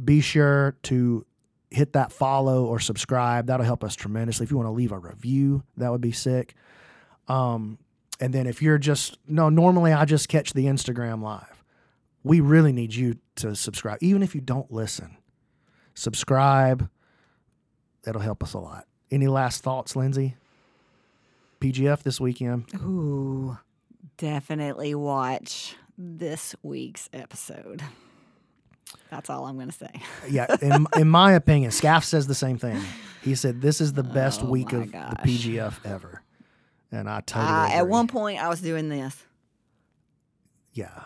[0.02, 1.26] be sure to
[1.70, 3.46] hit that follow or subscribe.
[3.46, 4.44] That'll help us tremendously.
[4.44, 6.54] If you want to leave a review, that would be sick.
[7.28, 7.78] Um,
[8.20, 11.62] and then if you're just no, normally I just catch the Instagram live.
[12.24, 15.16] We really need you to subscribe, even if you don't listen.
[15.94, 16.88] Subscribe.
[18.02, 18.86] That'll help us a lot.
[19.10, 20.36] Any last thoughts, Lindsay?
[21.60, 22.64] PGF this weekend.
[22.76, 23.58] Ooh.
[24.16, 27.82] Definitely watch this week's episode.
[29.10, 29.90] That's all I'm going to say.
[30.30, 32.80] Yeah, in, in my opinion, Scaff says the same thing.
[33.22, 35.10] He said this is the best Oh week of gosh.
[35.22, 36.22] the PGF ever,
[36.92, 37.76] and I totally Uh, agree.
[37.76, 39.24] at one point, I was doing this.
[40.72, 41.02] Yeah.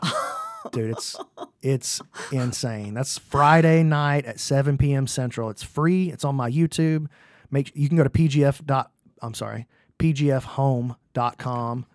[0.72, 1.16] Dude, it's
[1.60, 2.00] it's
[2.30, 2.94] insane.
[2.94, 5.06] That's Friday night at 7 p.m.
[5.06, 5.50] Central.
[5.50, 6.10] It's free.
[6.10, 7.06] It's on my YouTube.
[7.50, 9.66] Make you can go to pgf dot I'm sorry,
[10.02, 11.86] pgfhome.com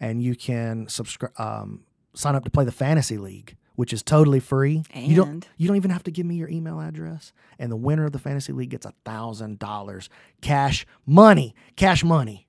[0.00, 4.40] and you can subscribe um, sign up to play the fantasy league, which is totally
[4.40, 4.82] free.
[4.94, 7.32] you don't And- you don't even have to give me your email address.
[7.58, 10.08] And the winner of the fantasy league gets a thousand dollars
[10.40, 11.54] cash money.
[11.76, 12.46] Cash money.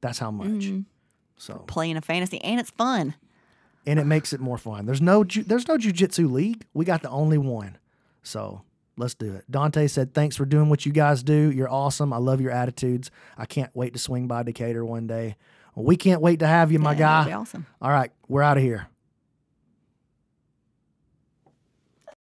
[0.00, 0.48] That's how much.
[0.48, 0.84] Mhm.
[1.36, 3.14] So Playing a fantasy, and it's fun.
[3.86, 4.86] and it makes it more fun.
[4.86, 6.66] There's no ju- there's no jujitsu league.
[6.74, 7.78] We got the only one.
[8.22, 8.62] So
[8.98, 9.44] let's do it.
[9.50, 11.50] Dante said, "Thanks for doing what you guys do.
[11.52, 12.12] You're awesome.
[12.12, 13.10] I love your attitudes.
[13.36, 15.36] I can't wait to swing by Decatur one day.
[15.74, 17.24] We can't wait to have you, my Yeah, that'd guy.
[17.26, 17.66] be awesome.
[17.80, 18.88] All right, we're out of here.